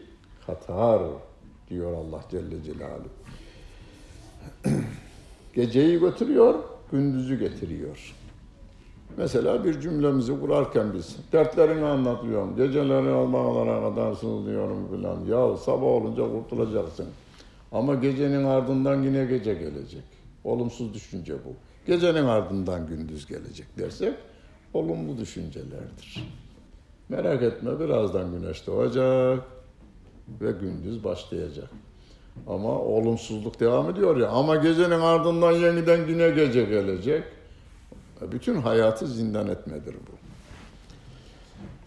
katar 0.45 1.01
diyor 1.69 1.93
Allah 1.93 2.21
Celle 2.31 2.63
Celaluhu. 2.63 3.09
Geceyi 5.55 5.99
götürüyor, 5.99 6.55
gündüzü 6.91 7.39
getiriyor. 7.39 8.15
Mesela 9.17 9.63
bir 9.65 9.81
cümlemizi 9.81 10.39
kurarken 10.39 10.93
biz 10.93 11.17
dertlerini 11.31 11.85
anlatıyorum, 11.85 12.55
geceleri 12.55 13.09
almalara 13.09 13.89
kadar 13.89 14.13
sığınıyorum 14.13 14.87
filan. 14.95 15.25
Ya 15.25 15.57
sabah 15.57 15.87
olunca 15.87 16.23
kurtulacaksın. 16.31 17.05
Ama 17.71 17.95
gecenin 17.95 18.43
ardından 18.43 19.03
yine 19.03 19.25
gece 19.25 19.53
gelecek. 19.53 20.03
Olumsuz 20.43 20.93
düşünce 20.93 21.33
bu. 21.33 21.53
Gecenin 21.87 22.25
ardından 22.25 22.87
gündüz 22.87 23.27
gelecek 23.27 23.67
dersek 23.77 24.13
olumlu 24.73 25.17
düşüncelerdir. 25.17 26.27
Merak 27.09 27.43
etme 27.43 27.79
birazdan 27.79 28.31
güneş 28.31 28.67
doğacak 28.67 29.43
ve 30.41 30.51
gündüz 30.51 31.03
başlayacak. 31.03 31.69
Ama 32.47 32.79
olumsuzluk 32.79 33.59
devam 33.59 33.89
ediyor 33.89 34.17
ya. 34.17 34.29
Ama 34.29 34.55
gecenin 34.55 34.99
ardından 34.99 35.51
yeniden 35.51 36.07
yine 36.07 36.29
gece 36.29 36.63
gelecek. 36.63 37.23
Bütün 38.31 38.55
hayatı 38.55 39.07
zindan 39.07 39.47
etmedir 39.47 39.93
bu. 39.93 40.11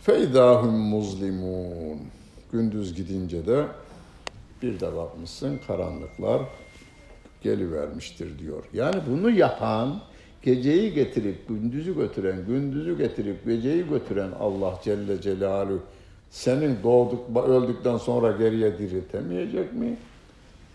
Feydahum 0.01 0.75
muzlimun. 0.75 1.99
Gündüz 2.53 2.95
gidince 2.95 3.47
de 3.47 3.67
bir 4.63 4.81
de 4.81 4.97
bakmışsın 4.97 5.61
karanlıklar 5.67 6.43
gelivermiştir 7.43 8.39
diyor. 8.39 8.65
Yani 8.73 8.97
bunu 9.11 9.31
yapan, 9.31 10.01
geceyi 10.43 10.95
getirip 10.95 11.49
gündüzü 11.49 11.95
götüren, 11.95 12.47
gündüzü 12.47 12.99
getirip 12.99 13.45
geceyi 13.45 13.89
götüren 13.89 14.31
Allah 14.41 14.81
Celle 14.85 15.21
Celaluhu 15.21 15.81
senin 16.31 16.79
doğduk, 16.83 17.37
öldükten 17.49 17.97
sonra 17.97 18.33
geriye 18.33 18.79
diriltemeyecek 18.79 19.73
mi? 19.73 19.97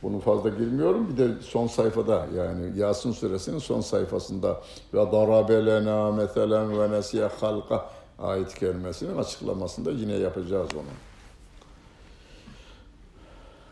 Bunu 0.04 0.20
fazla 0.20 0.50
girmiyorum. 0.50 1.08
Bir 1.10 1.18
de 1.18 1.28
son 1.42 1.68
sayfada 1.68 2.28
yani 2.36 2.80
Yasin 2.80 3.12
suresinin 3.12 3.60
son 3.60 3.82
sayfasında 3.82 4.62
ve 4.94 4.98
darabelena 5.12 6.12
meselen 6.12 6.80
ve 6.80 6.92
nesiye 6.92 7.26
halka 7.26 7.90
ayet 8.20 8.54
kelimesinin 8.60 9.18
açıklamasında 9.18 9.92
yine 9.92 10.14
yapacağız 10.14 10.70
onu. 10.76 11.07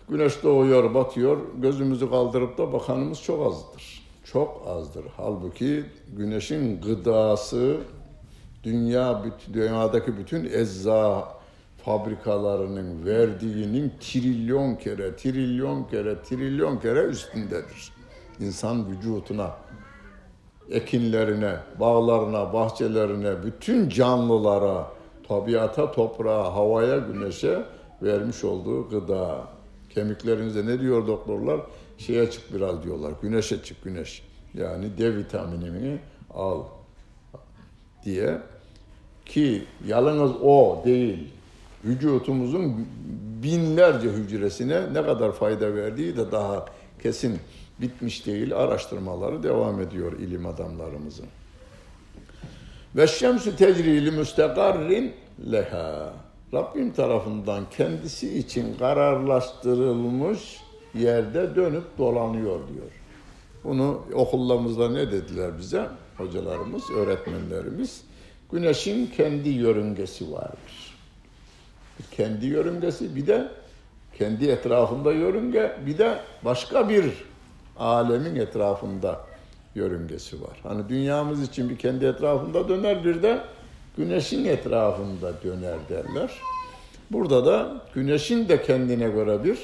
Güneş 0.09 0.43
doğuyor, 0.43 0.93
batıyor. 0.93 1.37
Gözümüzü 1.57 2.09
kaldırıp 2.09 2.57
da 2.57 2.73
bakanımız 2.73 3.21
çok 3.21 3.47
azdır. 3.47 4.05
Çok 4.23 4.67
azdır. 4.67 5.05
Halbuki 5.17 5.83
güneşin 6.17 6.81
gıdası 6.81 7.77
dünya 8.63 9.23
dünyadaki 9.53 10.17
bütün 10.17 10.45
ecza 10.45 11.27
fabrikalarının 11.85 13.05
verdiğinin 13.05 13.93
trilyon 13.99 14.75
kere, 14.75 15.15
trilyon 15.15 15.83
kere, 15.83 16.23
trilyon 16.23 16.77
kere 16.77 17.03
üstündedir. 17.03 17.93
İnsan 18.39 18.91
vücutuna, 18.91 19.51
ekinlerine, 20.69 21.55
bağlarına, 21.79 22.53
bahçelerine, 22.53 23.43
bütün 23.43 23.89
canlılara, 23.89 24.87
tabiata, 25.27 25.91
toprağa, 25.91 26.53
havaya, 26.55 26.97
güneşe 26.97 27.63
vermiş 28.01 28.43
olduğu 28.43 28.89
gıda. 28.89 29.54
Kemiklerinize 29.95 30.65
ne 30.65 30.79
diyor 30.79 31.07
doktorlar? 31.07 31.61
Şeye 31.97 32.31
çık 32.31 32.53
biraz 32.53 32.83
diyorlar. 32.83 33.13
Güneşe 33.21 33.63
çık 33.63 33.83
güneş. 33.83 34.23
Yani 34.53 34.97
D 34.97 35.15
vitaminini 35.17 35.99
al 36.33 36.63
diye 38.05 38.37
ki 39.25 39.65
yalnız 39.87 40.31
o 40.41 40.81
değil 40.85 41.29
vücutumuzun 41.85 42.87
binlerce 43.43 44.09
hücresine 44.09 44.93
ne 44.93 45.05
kadar 45.05 45.31
fayda 45.31 45.75
verdiği 45.75 46.17
de 46.17 46.31
daha 46.31 46.65
kesin 47.03 47.39
bitmiş 47.81 48.25
değil. 48.25 48.55
Araştırmaları 48.55 49.43
devam 49.43 49.81
ediyor 49.81 50.19
ilim 50.19 50.45
adamlarımızın. 50.45 51.25
Ve 52.95 53.07
şemsü 53.07 53.55
tecrili 53.55 54.11
müstekarrin 54.11 55.13
leha. 55.51 56.13
Rabbim 56.55 56.93
tarafından 56.93 57.63
kendisi 57.77 58.37
için 58.37 58.77
kararlaştırılmış 58.77 60.57
yerde 60.93 61.55
dönüp 61.55 61.97
dolanıyor 61.97 62.59
diyor. 62.67 62.91
Bunu 63.63 64.01
okullarımızda 64.13 64.89
ne 64.89 65.11
dediler 65.11 65.57
bize? 65.57 65.87
Hocalarımız, 66.17 66.91
öğretmenlerimiz. 66.91 68.03
Güneşin 68.51 69.07
kendi 69.07 69.49
yörüngesi 69.49 70.31
vardır. 70.31 70.95
Kendi 72.11 72.45
yörüngesi 72.45 73.15
bir 73.15 73.27
de 73.27 73.51
kendi 74.17 74.49
etrafında 74.49 75.11
yörünge 75.13 75.77
bir 75.85 75.97
de 75.97 76.19
başka 76.45 76.89
bir 76.89 77.05
alemin 77.77 78.35
etrafında 78.35 79.21
yörüngesi 79.75 80.41
var. 80.41 80.59
Hani 80.63 80.89
dünyamız 80.89 81.41
için 81.41 81.69
bir 81.69 81.77
kendi 81.77 82.05
etrafında 82.05 82.69
döner 82.69 83.05
bir 83.05 83.23
de 83.23 83.41
güneşin 83.97 84.45
etrafında 84.45 85.33
döner 85.43 85.77
derler. 85.89 86.31
Burada 87.11 87.45
da 87.45 87.81
güneşin 87.93 88.49
de 88.49 88.61
kendine 88.61 89.09
göre 89.09 89.43
bir 89.43 89.57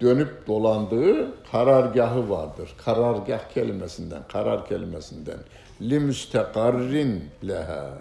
dönüp 0.00 0.46
dolandığı 0.46 1.28
karargahı 1.52 2.30
vardır. 2.30 2.74
Karargah 2.84 3.48
kelimesinden, 3.54 4.22
karar 4.28 4.66
kelimesinden. 4.68 5.38
Li 5.82 6.00
müstekarrin 6.00 7.24
leha. 7.48 7.98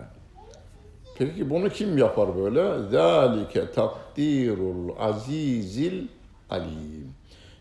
Peki 1.17 1.49
bunu 1.49 1.69
kim 1.69 1.97
yapar 1.97 2.37
böyle? 2.37 2.89
Zalike 2.89 3.71
takdirul 3.71 4.89
azizil 4.99 6.07
alim. 6.49 7.13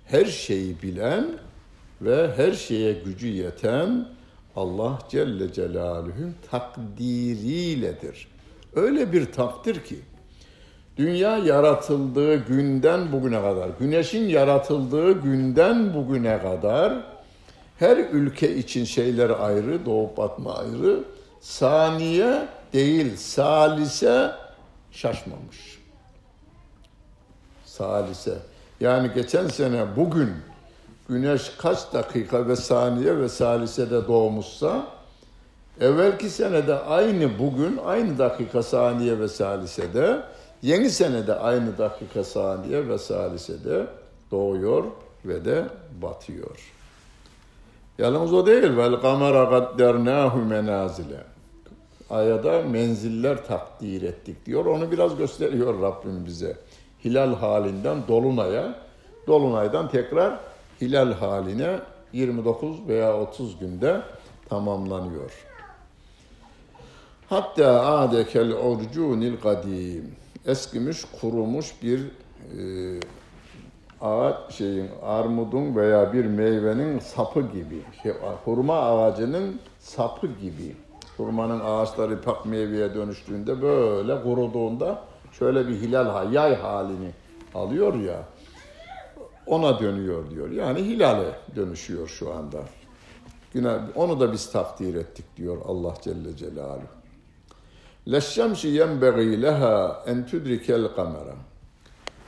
Her 0.04 0.24
şeyi 0.24 0.82
bilen 0.82 1.26
ve 2.00 2.30
her 2.36 2.52
şeye 2.52 2.92
gücü 2.92 3.26
yeten 3.26 4.08
Allah 4.56 4.98
Celle 5.08 5.52
Celaluhu'nun 5.52 6.34
takdiriyledir. 6.50 8.28
Öyle 8.74 9.12
bir 9.12 9.32
takdir 9.32 9.84
ki 9.84 9.98
dünya 10.96 11.38
yaratıldığı 11.38 12.46
günden 12.46 13.12
bugüne 13.12 13.42
kadar, 13.42 13.70
güneşin 13.80 14.28
yaratıldığı 14.28 15.12
günden 15.12 15.94
bugüne 15.94 16.42
kadar 16.42 17.18
her 17.78 17.96
ülke 17.96 18.56
için 18.56 18.84
şeyler 18.84 19.30
ayrı, 19.30 19.86
doğup 19.86 20.16
batma 20.16 20.54
ayrı, 20.54 21.04
saniye 21.40 22.48
değil 22.72 23.16
salise 23.16 24.30
şaşmamış. 24.90 25.78
Salise. 27.64 28.38
Yani 28.80 29.10
geçen 29.14 29.48
sene 29.48 29.96
bugün 29.96 30.30
güneş 31.08 31.52
kaç 31.58 31.92
dakika 31.92 32.48
ve 32.48 32.56
saniye 32.56 33.18
ve 33.18 33.28
salisede 33.28 34.08
doğmuşsa 34.08 34.86
evvelki 35.80 36.30
senede 36.30 36.78
aynı 36.78 37.38
bugün 37.38 37.80
aynı 37.86 38.18
dakika 38.18 38.62
saniye 38.62 39.18
ve 39.18 39.28
salisede 39.28 40.22
yeni 40.62 40.90
senede 40.90 41.34
aynı 41.34 41.78
dakika 41.78 42.24
saniye 42.24 42.88
ve 42.88 42.98
salisede 42.98 43.86
doğuyor 44.30 44.84
ve 45.24 45.44
de 45.44 45.64
batıyor. 46.02 46.72
Yalnız 47.98 48.32
o 48.32 48.46
değil. 48.46 48.76
Vel 48.76 49.00
kamera 49.00 49.50
kaddernahu 49.50 50.38
menazile. 50.38 51.24
Ayada 52.10 52.62
menziller 52.62 53.46
takdir 53.46 54.02
ettik 54.02 54.46
diyor. 54.46 54.66
Onu 54.66 54.90
biraz 54.90 55.16
gösteriyor 55.16 55.82
Rabbim 55.82 56.26
bize. 56.26 56.56
Hilal 57.04 57.34
halinden 57.34 57.98
dolunaya, 58.08 58.74
dolunaydan 59.26 59.88
tekrar 59.88 60.38
hilal 60.80 61.12
haline 61.12 61.80
29 62.12 62.88
veya 62.88 63.16
30 63.20 63.58
günde 63.58 64.02
tamamlanıyor. 64.48 65.32
Hatta 67.28 67.86
adekel 67.86 68.50
urcunil 68.50 69.40
kadim. 69.40 70.14
Eskimiş, 70.46 71.04
kurumuş 71.20 71.74
bir 71.82 72.00
e, 72.00 72.60
ağaç 74.00 74.54
şeyin 74.54 74.88
armudun 75.02 75.76
veya 75.76 76.12
bir 76.12 76.24
meyvenin 76.24 76.98
sapı 76.98 77.40
gibi. 77.40 77.82
Şey, 78.02 78.12
hurma 78.44 78.78
ağacının 78.78 79.60
sapı 79.80 80.26
gibi. 80.26 80.76
Hurmanın 81.16 81.60
ağaçları 81.60 82.22
pak 82.22 82.46
meyveye 82.46 82.94
dönüştüğünde 82.94 83.62
böyle 83.62 84.22
kuruduğunda 84.22 85.02
şöyle 85.32 85.68
bir 85.68 85.74
hilal 85.74 86.32
yay 86.32 86.54
halini 86.54 87.10
alıyor 87.54 87.94
ya. 87.94 88.22
Ona 89.48 89.80
dönüyor 89.80 90.30
diyor. 90.30 90.50
Yani 90.50 90.80
hilale 90.80 91.38
dönüşüyor 91.56 92.08
şu 92.08 92.34
anda. 92.34 92.58
Onu 93.94 94.20
da 94.20 94.32
biz 94.32 94.52
takdir 94.52 94.94
ettik 94.94 95.24
diyor 95.36 95.58
Allah 95.66 95.94
Celle 96.02 96.36
Celaluhu. 96.36 96.82
Leşşemşi 98.10 98.68
yenbeği 98.68 99.42
leha 99.42 100.04
en 100.06 100.26
tudrikel 100.26 100.88
kamera. 100.88 101.34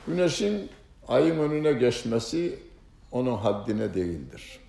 Güneşin 0.07 0.69
ayın 1.07 1.39
önüne 1.39 1.73
geçmesi 1.73 2.59
onun 3.11 3.37
haddine 3.37 3.93
değildir. 3.93 4.59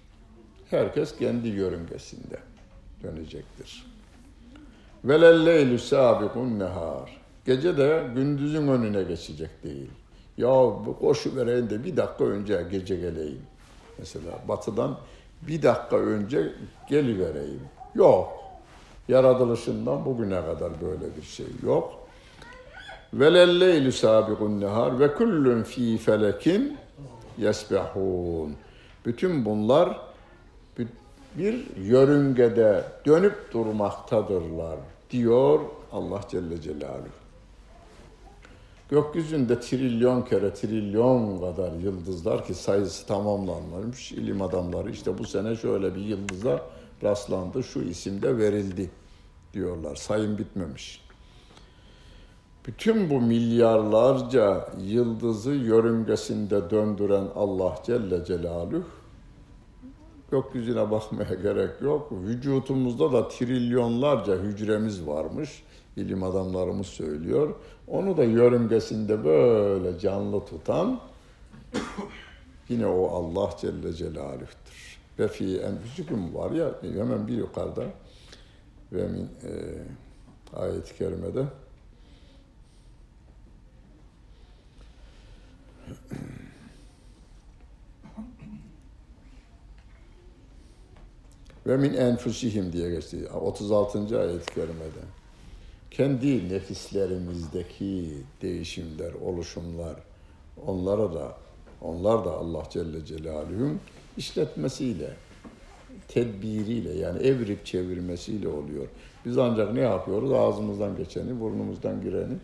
Herkes 0.71 1.19
kendi 1.19 1.49
yörüngesinde 1.49 2.39
dönecektir. 3.03 3.87
Velelleylü 5.05 5.79
sabikun 5.79 6.59
nehar. 6.59 7.21
Gece 7.47 7.77
de 7.77 8.05
gündüzün 8.15 8.69
önüne 8.69 9.03
geçecek 9.03 9.51
değil. 9.65 9.91
Ya 10.43 10.73
koşu 11.01 11.37
vereyim 11.37 11.71
de 11.71 11.85
bir 11.85 11.97
dakika 11.97 12.25
önce 12.25 12.67
gece 12.71 12.97
geleyim. 12.97 13.43
Mesela 13.99 14.33
batıdan 14.49 14.99
bir 15.43 15.63
dakika 15.63 15.97
önce 15.97 16.53
gelivereyim. 16.89 17.61
Yok. 17.95 18.33
Yaratılışından 19.09 20.05
bugüne 20.05 20.41
kadar 20.41 20.71
böyle 20.81 21.17
bir 21.17 21.23
şey 21.23 21.47
yok. 21.65 21.93
Velelleylü 23.15 23.93
sabikun 23.93 24.61
nehar 24.61 25.01
ve 25.01 25.15
kullun 25.15 25.63
fi 25.63 25.99
felekin 25.99 26.77
yesbehun. 27.39 28.57
Bütün 29.07 29.45
bunlar 29.45 30.01
bir 31.39 31.67
yörüngede 31.77 32.85
dönüp 33.07 33.53
durmaktadırlar 33.53 34.79
diyor 35.11 35.61
Allah 35.93 36.21
Celle 36.31 36.61
Celaluhu. 36.61 37.22
Gökyüzünde 38.93 39.61
trilyon 39.61 40.23
kere 40.23 40.55
trilyon 40.55 41.41
kadar 41.41 41.73
yıldızlar 41.73 42.47
ki 42.47 42.55
sayısı 42.55 43.07
tamamlanmamış 43.07 44.13
ilim 44.13 44.43
adamları 44.43 44.91
işte 44.91 45.19
bu 45.19 45.25
sene 45.25 45.57
şöyle 45.57 45.95
bir 45.95 46.01
yıldıza 46.01 46.61
rastlandı 47.03 47.63
şu 47.63 47.81
isimde 47.81 48.39
verildi 48.39 48.91
diyorlar 49.53 49.97
sayım 49.97 50.39
bitmemiş. 50.39 51.05
Bütün 52.67 53.11
bu 53.11 53.21
milyarlarca 53.21 54.69
yıldızı 54.81 55.51
yörüngesinde 55.51 56.71
döndüren 56.71 57.27
Allah 57.35 57.75
Celle 57.87 58.25
Celaluhu 58.25 58.85
gökyüzüne 60.33 60.91
bakmaya 60.91 61.35
gerek 61.35 61.83
yok. 61.83 62.13
Vücutumuzda 62.13 63.13
da 63.13 63.29
trilyonlarca 63.29 64.37
hücremiz 64.37 65.07
varmış. 65.07 65.63
İlim 65.97 66.23
adamlarımız 66.23 66.87
söylüyor. 66.87 67.55
Onu 67.93 68.17
da 68.17 68.25
yörüngesinde 68.25 69.25
böyle 69.25 69.99
canlı 69.99 70.45
tutan 70.45 71.01
yine 72.69 72.87
o 72.87 73.09
Allah 73.09 73.51
Celle 73.61 73.93
Celaluh'tür. 73.93 74.99
Ve 75.19 75.29
fi 75.29 75.59
enfüsüküm 75.59 76.35
var 76.35 76.51
ya 76.51 76.75
hemen 76.83 77.29
bir 77.29 77.37
yukarıda 77.37 77.85
ve 78.93 79.09
min, 79.09 79.25
e, 79.25 79.53
ayet-i 80.57 80.99
kerimede 80.99 81.45
ve 91.67 91.77
min 91.77 91.95
enfusihim 91.95 92.73
diye 92.73 92.91
geçti. 92.91 93.29
36. 93.29 94.21
ayet-i 94.21 94.55
kerimede. 94.55 95.22
Kendi 95.93 96.49
nefislerimizdeki 96.49 98.17
değişimler, 98.43 99.13
oluşumlar, 99.13 99.97
onlara 100.67 101.15
da 101.15 101.37
onlar 101.81 102.25
da 102.25 102.33
Allah 102.33 102.63
Celle 102.71 103.05
Celaluhu'nun 103.05 103.81
işletmesiyle, 104.17 105.11
tedbiriyle 106.09 106.93
yani 106.93 107.23
evrip 107.23 107.67
çevirmesiyle 107.67 108.49
oluyor. 108.49 108.87
Biz 109.25 109.39
ancak 109.39 109.75
ne 109.75 109.81
yapıyoruz? 109.81 110.33
Ağzımızdan 110.33 110.97
geçeni, 110.97 111.41
burnumuzdan 111.41 112.03
gireni, 112.03 112.35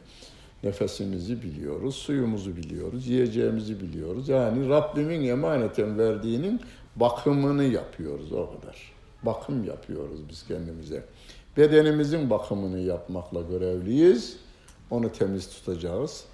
nefesimizi 0.62 1.42
biliyoruz, 1.42 1.94
suyumuzu 1.94 2.57
biliyoruz, 2.57 3.09
yiyeceğimizi 3.09 3.80
biliyoruz. 3.80 4.28
Yani 4.28 4.68
Rabbimin 4.68 5.24
emaneten 5.24 5.99
verdiğinin 5.99 6.61
bakımını 6.96 7.64
yapıyoruz 7.64 8.32
o 8.32 8.51
kadar. 8.51 8.97
Bakım 9.23 9.64
yapıyoruz 9.64 10.29
biz 10.29 10.47
kendimize. 10.47 11.05
Bedenimizin 11.57 12.31
bakımını 12.31 12.79
yapmakla 12.79 13.43
görevliyiz. 13.43 14.37
Onu 14.91 15.12
temiz 15.12 15.49
tutacağız. 15.49 16.25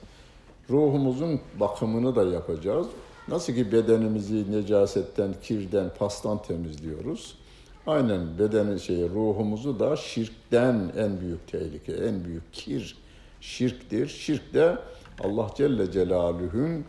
Ruhumuzun 0.70 1.41
bakımını 1.61 2.16
da 2.16 2.24
yapacağız. 2.24 2.87
Nasıl 3.28 3.53
ki 3.53 3.72
bedenimizi 3.72 4.53
necasetten, 4.53 5.35
kirden, 5.43 5.91
pastan 5.99 6.43
temizliyoruz. 6.43 7.39
Aynen 7.87 8.39
bedenin 8.39 8.76
şeyi, 8.76 9.11
ruhumuzu 9.11 9.78
da 9.78 9.97
şirkten 9.97 10.93
en 10.97 11.20
büyük 11.20 11.49
tehlike, 11.49 11.93
en 11.93 12.24
büyük 12.24 12.53
kir 12.53 12.97
şirktir. 13.41 14.09
Şirk 14.09 14.55
de 14.55 14.78
Allah 15.24 15.51
Celle 15.57 15.93
Celaluhu'nun 15.93 16.85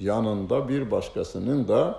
yanında 0.00 0.68
bir 0.68 0.90
başkasının 0.90 1.68
da 1.68 1.98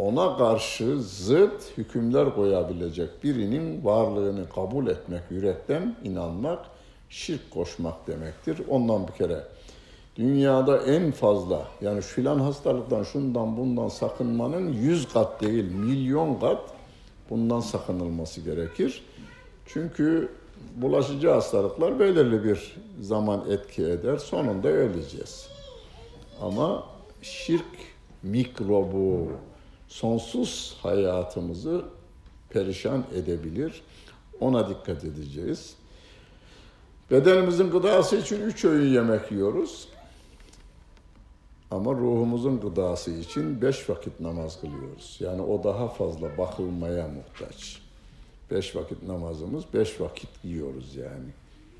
ona 0.00 0.36
karşı 0.36 1.02
zıt 1.02 1.78
hükümler 1.78 2.34
koyabilecek 2.34 3.24
birinin 3.24 3.84
varlığını 3.84 4.48
kabul 4.48 4.86
etmek, 4.86 5.22
yürekten 5.30 5.96
inanmak, 6.04 6.58
şirk 7.08 7.50
koşmak 7.50 8.06
demektir. 8.06 8.60
Ondan 8.68 9.08
bir 9.08 9.12
kere 9.12 9.44
dünyada 10.16 10.78
en 10.82 11.10
fazla 11.10 11.68
yani 11.80 12.00
filan 12.00 12.38
hastalıktan 12.38 13.02
şundan 13.02 13.56
bundan 13.56 13.88
sakınmanın 13.88 14.72
yüz 14.72 15.12
kat 15.12 15.40
değil 15.40 15.72
milyon 15.72 16.34
kat 16.34 16.62
bundan 17.30 17.60
sakınılması 17.60 18.40
gerekir. 18.40 19.04
Çünkü 19.66 20.28
bulaşıcı 20.76 21.28
hastalıklar 21.28 22.00
belirli 22.00 22.44
bir 22.44 22.76
zaman 23.00 23.44
etki 23.50 23.82
eder. 23.82 24.16
Sonunda 24.16 24.68
öleceğiz. 24.68 25.48
Ama 26.42 26.84
şirk 27.22 27.66
mikrobu 28.22 29.28
sonsuz 29.90 30.76
hayatımızı 30.82 31.84
perişan 32.50 33.04
edebilir. 33.14 33.82
Ona 34.40 34.68
dikkat 34.68 35.04
edeceğiz. 35.04 35.74
Bedenimizin 37.10 37.70
gıdası 37.70 38.16
için 38.16 38.40
üç 38.40 38.64
öğün 38.64 38.88
yemek 38.88 39.32
yiyoruz. 39.32 39.88
Ama 41.70 41.92
ruhumuzun 41.92 42.60
gıdası 42.60 43.10
için 43.10 43.62
beş 43.62 43.90
vakit 43.90 44.20
namaz 44.20 44.60
kılıyoruz. 44.60 45.16
Yani 45.20 45.42
o 45.42 45.64
daha 45.64 45.88
fazla 45.88 46.38
bakılmaya 46.38 47.08
muhtaç. 47.08 47.82
Beş 48.50 48.76
vakit 48.76 49.02
namazımız, 49.02 49.64
beş 49.74 50.00
vakit 50.00 50.44
yiyoruz 50.44 50.96
yani. 50.96 51.28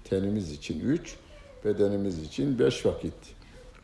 Tenimiz 0.04 0.52
için 0.52 0.80
üç, 0.80 1.16
bedenimiz 1.64 2.22
için 2.22 2.58
beş 2.58 2.86
vakit 2.86 3.14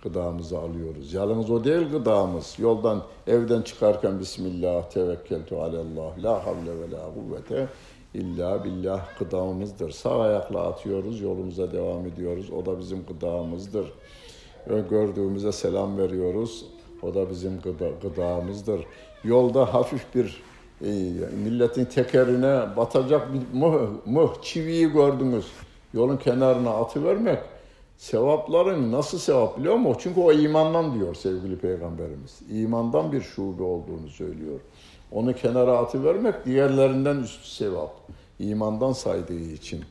gıdamızı 0.07 0.59
alıyoruz. 0.59 1.15
Yalnız 1.15 1.51
o 1.51 1.65
değil 1.65 1.89
gıdamız. 1.89 2.55
Yoldan 2.59 3.03
evden 3.27 3.63
çıkarken 3.63 4.21
Bismillah 4.21 4.91
tevekkeltu 4.91 5.63
alallah 5.63 6.23
la 6.23 6.47
havle 6.47 6.81
ve 6.81 6.91
la 6.91 7.01
kuvvete 7.15 7.69
illa 8.15 8.65
billah 8.65 9.19
gıdamızdır. 9.19 9.91
Sağ 9.91 10.21
ayakla 10.21 10.61
atıyoruz, 10.61 11.21
yolumuza 11.21 11.73
devam 11.73 12.07
ediyoruz. 12.07 12.51
O 12.51 12.67
da 12.67 12.79
bizim 12.79 13.05
gıdamızdır. 13.07 13.93
Ve 14.71 14.81
gördüğümüze 14.91 15.53
selam 15.53 15.99
veriyoruz. 15.99 16.65
O 17.03 17.15
da 17.15 17.31
bizim 17.31 17.61
gıda, 17.61 17.89
gıdamızdır. 18.03 18.81
Yolda 19.25 19.75
hafif 19.75 20.15
bir 20.15 20.43
e, 20.81 20.91
milletin 21.45 21.85
tekerine 21.85 22.77
batacak 22.77 23.29
bir 23.35 23.59
mıh, 23.59 23.89
mıh 24.07 24.43
çiviyi 24.43 24.89
gördünüz. 24.89 25.47
Yolun 25.95 26.17
kenarına 26.17 26.71
atıvermek 26.71 27.39
sevapların 27.99 28.93
nasıl 28.93 29.19
sevap 29.19 29.59
biliyor 29.59 29.75
musun? 29.75 30.01
Çünkü 30.03 30.21
o 30.21 30.33
imandan 30.33 30.95
diyor 30.95 31.15
sevgili 31.15 31.59
peygamberimiz. 31.59 32.41
İmandan 32.51 33.13
bir 33.13 33.21
şube 33.21 33.63
olduğunu 33.63 34.09
söylüyor. 34.09 34.61
Onu 35.13 35.35
kenara 35.35 35.79
atıvermek 35.79 36.45
diğerlerinden 36.45 37.17
üst 37.17 37.45
sevap. 37.45 37.95
İmandan 38.39 38.93
saydığı 38.93 39.41
için 39.41 39.85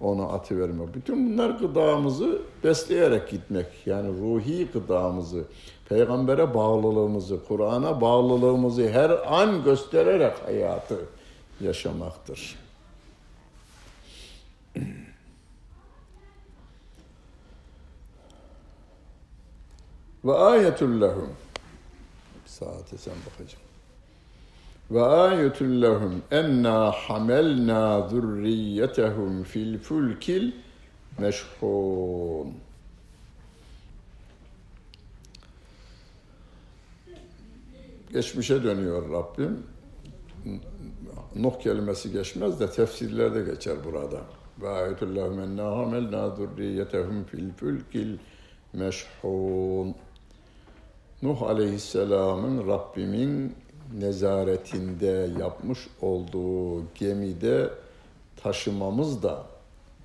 onu 0.00 0.32
atıvermek. 0.32 0.94
Bütün 0.94 1.32
bunlar 1.32 1.50
gıdamızı 1.50 2.42
besleyerek 2.64 3.30
gitmek. 3.30 3.66
Yani 3.86 4.08
ruhi 4.08 4.66
gıdamızı, 4.66 5.44
peygambere 5.88 6.54
bağlılığımızı, 6.54 7.44
Kur'an'a 7.48 8.00
bağlılığımızı 8.00 8.88
her 8.88 9.10
an 9.40 9.64
göstererek 9.64 10.32
hayatı 10.46 10.96
yaşamaktır. 11.60 12.56
Ve 20.26 20.32
ayetul 20.32 21.00
lehum. 21.00 21.30
Saate 22.46 22.98
sen 22.98 23.14
bakacağım. 23.26 23.64
Ve 24.90 25.02
ayetul 25.02 25.82
lehum 25.82 26.22
enna 26.30 26.90
hamelna 26.90 28.08
zurriyetehum 28.08 29.42
fil 29.42 29.78
fulkil 29.78 30.52
meşhun. 31.18 32.54
Geçmişe 38.12 38.62
dönüyor 38.62 39.10
Rabbim. 39.12 39.62
Nuh 41.36 41.60
kelimesi 41.60 42.12
geçmez 42.12 42.60
de 42.60 42.70
tefsirlerde 42.70 43.42
geçer 43.42 43.76
burada. 43.84 44.20
Ve 44.62 44.68
ayetul 44.68 45.16
lehum 45.16 45.58
hamelna 45.58 46.30
zurriyetehum 46.30 47.24
fil 47.24 47.52
fulkil 47.52 48.18
meşhun. 48.72 49.96
Nuh 51.26 51.42
Aleyhisselam'ın 51.42 52.68
Rabbimin 52.68 53.54
nezaretinde 53.98 55.30
yapmış 55.40 55.88
olduğu 56.02 56.94
gemide 56.94 57.70
taşımamız 58.42 59.22
da 59.22 59.42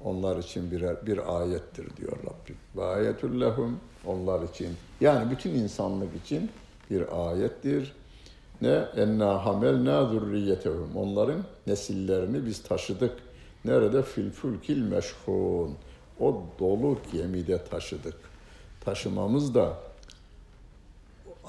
onlar 0.03 0.37
için 0.37 0.71
birer 0.71 1.05
bir 1.05 1.41
ayettir 1.41 1.97
diyor 1.97 2.17
Rabbim. 2.17 2.55
Ve 2.75 2.83
ayetül 2.83 3.41
lehum 3.41 3.79
onlar 4.05 4.43
için 4.43 4.69
yani 5.01 5.31
bütün 5.31 5.49
insanlık 5.49 6.09
için 6.25 6.49
bir 6.89 7.29
ayettir. 7.29 7.95
Ne? 8.61 8.85
Enna 8.95 9.45
hamelna 9.45 10.05
zurriyetehum. 10.05 10.95
Onların 10.95 11.43
nesillerini 11.67 12.45
biz 12.45 12.63
taşıdık. 12.63 13.13
Nerede? 13.65 14.03
Fil 14.03 14.31
fulkil 14.31 14.81
meşhun. 14.81 15.75
O 16.19 16.43
dolu 16.59 16.97
gemide 17.11 17.63
taşıdık. 17.63 18.15
Taşımamız 18.85 19.55
da 19.55 19.90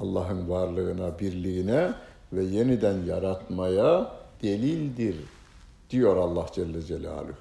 Allah'ın 0.03 0.49
varlığına, 0.49 1.19
birliğine 1.19 1.93
ve 2.33 2.45
yeniden 2.45 3.05
yaratmaya 3.07 4.13
delildir 4.43 5.17
diyor 5.91 6.17
Allah 6.17 6.47
Celle 6.55 6.83
Celaluhu. 6.83 7.33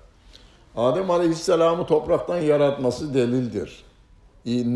Adem 0.76 1.12
Aleyhisselam'ı 1.12 1.86
topraktan 1.86 2.38
yaratması 2.38 3.14
delildir. 3.14 3.84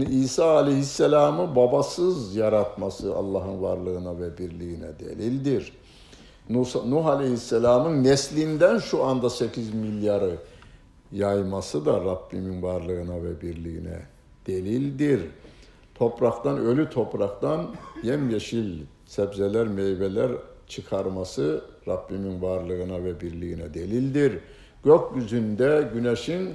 İsa 0.10 0.56
Aleyhisselam'ı 0.56 1.56
babasız 1.56 2.36
yaratması 2.36 3.16
Allah'ın 3.16 3.62
varlığına 3.62 4.20
ve 4.20 4.38
birliğine 4.38 5.00
delildir. 5.00 5.74
Nuh 6.50 7.06
Aleyhisselam'ın 7.06 8.04
neslinden 8.04 8.78
şu 8.78 9.04
anda 9.04 9.30
8 9.30 9.74
milyarı 9.74 10.38
yayması 11.12 11.86
da 11.86 12.06
Rabbimin 12.06 12.62
varlığına 12.62 13.24
ve 13.24 13.42
birliğine 13.42 14.00
delildir. 14.48 15.22
Topraktan, 15.96 16.58
ölü 16.58 16.89
topraktan 16.89 17.68
yemyeşil 18.04 18.80
sebzeler, 19.06 19.68
meyveler 19.68 20.32
çıkarması 20.68 21.62
Rabbimin 21.88 22.41
varlığına 22.41 23.04
ve 23.04 23.22
birliğine 23.22 23.74
delildir. 23.74 24.39
Gökyüzünde 24.84 25.89
güneşin 25.93 26.50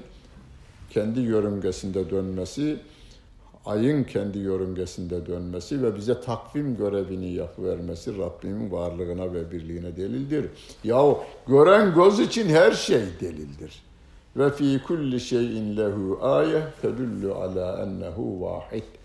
kendi 0.90 1.20
yörüngesinde 1.20 2.10
dönmesi, 2.10 2.76
ayın 3.66 4.04
kendi 4.04 4.38
yörüngesinde 4.38 5.26
dönmesi 5.26 5.82
ve 5.82 5.96
bize 5.96 6.20
takvim 6.20 6.76
görevini 6.76 7.32
yapıvermesi 7.32 8.18
Rabbimin 8.18 8.72
varlığına 8.72 9.34
ve 9.34 9.50
birliğine 9.50 9.96
delildir. 9.96 10.46
Yahu 10.84 11.18
gören 11.48 11.94
göz 11.94 12.20
için 12.20 12.48
her 12.48 12.72
şey 12.72 13.02
delildir. 13.20 13.82
Ve 14.36 14.50
fi 14.50 14.80
kulli 14.86 15.20
şeyin 15.20 15.76
lehu 15.76 16.18
ayet 16.22 16.82
tedullu 16.82 17.34
ala 17.34 17.82
ennehu 17.82 18.40
vahid. 18.40 18.99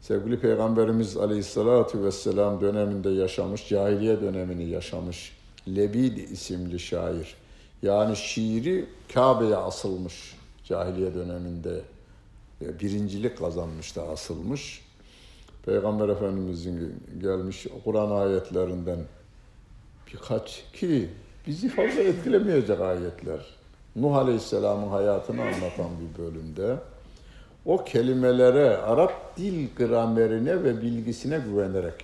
Sevgili 0.00 0.40
Peygamberimiz 0.40 1.16
Aleyhisselatü 1.16 2.04
Vesselam 2.04 2.60
döneminde 2.60 3.10
yaşamış, 3.10 3.68
cahiliye 3.68 4.20
dönemini 4.20 4.68
yaşamış 4.68 5.36
Lebid 5.68 6.16
isimli 6.16 6.78
şair. 6.78 7.36
Yani 7.82 8.16
şiiri 8.16 8.86
Kabe'ye 9.14 9.56
asılmış 9.56 10.36
cahiliye 10.64 11.14
döneminde 11.14 11.80
birincilik 12.60 13.38
kazanmış 13.38 13.96
da 13.96 14.02
asılmış. 14.08 14.84
Peygamber 15.64 16.08
Efendimizin 16.08 17.02
gelmiş 17.20 17.66
Kur'an 17.84 18.10
ayetlerinden 18.10 18.98
birkaç 20.12 20.64
ki 20.72 21.08
bizi 21.46 21.68
fazla 21.68 22.00
etkilemeyecek 22.00 22.80
ayetler. 22.80 23.40
Nuh 23.96 24.16
Aleyhisselam'ın 24.16 24.88
hayatını 24.88 25.42
anlatan 25.42 25.90
bir 26.00 26.22
bölümde 26.22 26.76
o 27.64 27.84
kelimelere, 27.84 28.76
Arap 28.76 29.36
dil 29.36 29.68
gramerine 29.76 30.64
ve 30.64 30.82
bilgisine 30.82 31.38
güvenerek 31.38 31.94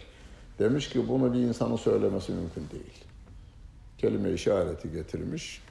demiş 0.59 0.89
ki 0.89 1.09
bunu 1.09 1.35
bir 1.35 1.39
insanın 1.39 1.77
söylemesi 1.77 2.33
mümkün 2.33 2.71
değil. 2.73 3.05
Kelime 3.99 4.33
işareti 4.33 4.93
getirmiş. 4.93 5.63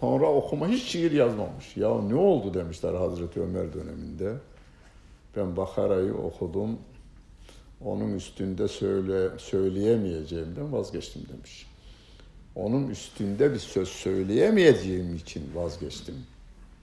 Sonra 0.00 0.26
okuma 0.26 0.68
hiç 0.68 0.82
şiir 0.82 1.12
yazmamış. 1.12 1.76
Ya 1.76 2.00
ne 2.00 2.14
oldu 2.14 2.54
demişler 2.54 2.94
Hazreti 2.94 3.40
Ömer 3.40 3.72
döneminde. 3.72 4.34
Ben 5.36 5.56
Bakara'yı 5.56 6.14
okudum. 6.14 6.78
Onun 7.84 8.14
üstünde 8.14 8.68
söyle, 8.68 9.38
söyleyemeyeceğimden 9.38 10.72
vazgeçtim 10.72 11.22
demiş. 11.36 11.66
Onun 12.54 12.88
üstünde 12.88 13.52
bir 13.52 13.58
söz 13.58 13.88
söyleyemeyeceğim 13.88 15.14
için 15.14 15.42
vazgeçtim 15.54 16.14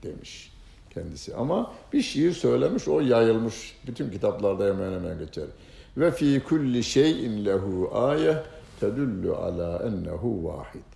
demiş 0.02 0.53
kendisi. 0.94 1.34
Ama 1.34 1.72
bir 1.92 2.02
şiir 2.02 2.32
söylemiş, 2.32 2.88
o 2.88 3.00
yayılmış. 3.00 3.76
Bütün 3.86 4.10
kitaplarda 4.10 4.64
hemen 4.64 4.92
hemen 4.92 5.18
geçer. 5.18 5.44
Ve 5.96 6.10
fi 6.10 6.42
kulli 6.48 6.84
şeyin 6.84 7.44
lehu 7.44 7.90
ayet 7.94 8.36
tedullu 8.80 9.36
ala 9.36 9.82
ennehu 9.86 10.44
vahid. 10.44 10.94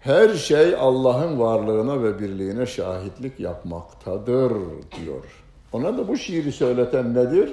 Her 0.00 0.34
şey 0.34 0.74
Allah'ın 0.74 1.40
varlığına 1.40 2.02
ve 2.02 2.18
birliğine 2.18 2.66
şahitlik 2.66 3.40
yapmaktadır 3.40 4.52
diyor. 4.96 5.42
Ona 5.72 5.98
da 5.98 6.08
bu 6.08 6.16
şiiri 6.16 6.52
söyleten 6.52 7.14
nedir? 7.14 7.50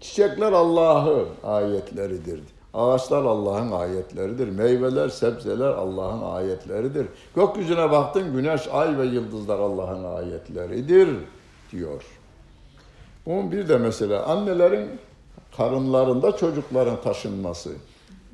Çiçekler 0.00 0.52
Allah'ın 0.52 1.28
ayetleridir. 1.44 2.40
Ağaçlar 2.74 3.24
Allah'ın 3.24 3.72
ayetleridir. 3.72 4.48
Meyveler, 4.48 5.08
sebzeler 5.08 5.68
Allah'ın 5.68 6.34
ayetleridir. 6.34 7.06
Gökyüzüne 7.34 7.90
baktın 7.90 8.32
güneş, 8.32 8.68
ay 8.72 8.98
ve 8.98 9.04
yıldızlar 9.04 9.58
Allah'ın 9.58 10.04
ayetleridir 10.04 11.08
diyor. 11.72 12.04
Bunun 13.26 13.52
bir 13.52 13.68
de 13.68 13.78
mesela 13.78 14.26
annelerin 14.26 14.88
karınlarında 15.56 16.36
çocukların 16.36 17.02
taşınması 17.02 17.70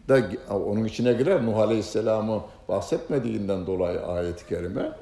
da 0.09 0.21
onun 0.51 0.85
içine 0.85 1.13
girer. 1.13 1.47
Nuh 1.47 1.59
Aleyhisselam'ı 1.59 2.41
bahsetmediğinden 2.69 3.67
dolayı 3.67 4.07
ayet-i 4.07 4.47
kerime. 4.49 4.93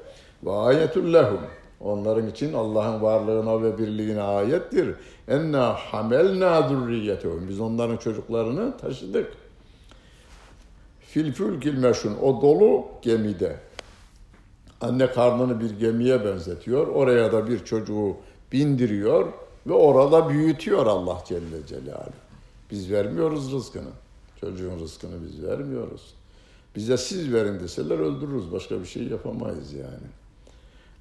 Ve 0.43 0.51
ayetül 0.51 1.13
lehum. 1.13 1.39
Onların 1.83 2.27
için 2.27 2.53
Allah'ın 2.53 3.01
varlığına 3.01 3.63
ve 3.63 3.77
birliğine 3.77 4.21
ayettir. 4.21 4.95
Enna 5.27 5.73
hamelna 5.73 6.69
zurriyetehum. 6.69 7.49
Biz 7.49 7.59
onların 7.59 7.97
çocuklarını 7.97 8.77
taşıdık. 8.77 9.33
Fil 10.99 11.31
fülkil. 11.31 11.83
O 12.21 12.41
dolu 12.41 12.85
gemide. 13.01 13.55
Anne 14.81 15.11
karnını 15.11 15.61
bir 15.61 15.79
gemiye 15.79 16.25
benzetiyor. 16.25 16.87
Oraya 16.87 17.31
da 17.31 17.47
bir 17.47 17.65
çocuğu 17.65 18.15
bindiriyor. 18.51 19.27
Ve 19.67 19.73
orada 19.73 20.29
büyütüyor 20.29 20.85
Allah 20.85 21.23
Celle 21.27 21.65
Celaluhu. 21.67 22.11
Biz 22.71 22.91
vermiyoruz 22.91 23.51
rızkını. 23.51 23.89
Çocuğun 24.41 24.79
rızkını 24.79 25.23
biz 25.23 25.43
vermiyoruz. 25.43 26.13
Bize 26.75 26.97
siz 26.97 27.33
verin 27.33 27.59
deseler 27.59 27.99
öldürürüz. 27.99 28.51
Başka 28.51 28.79
bir 28.79 28.85
şey 28.85 29.03
yapamayız 29.03 29.73
yani. 29.73 30.20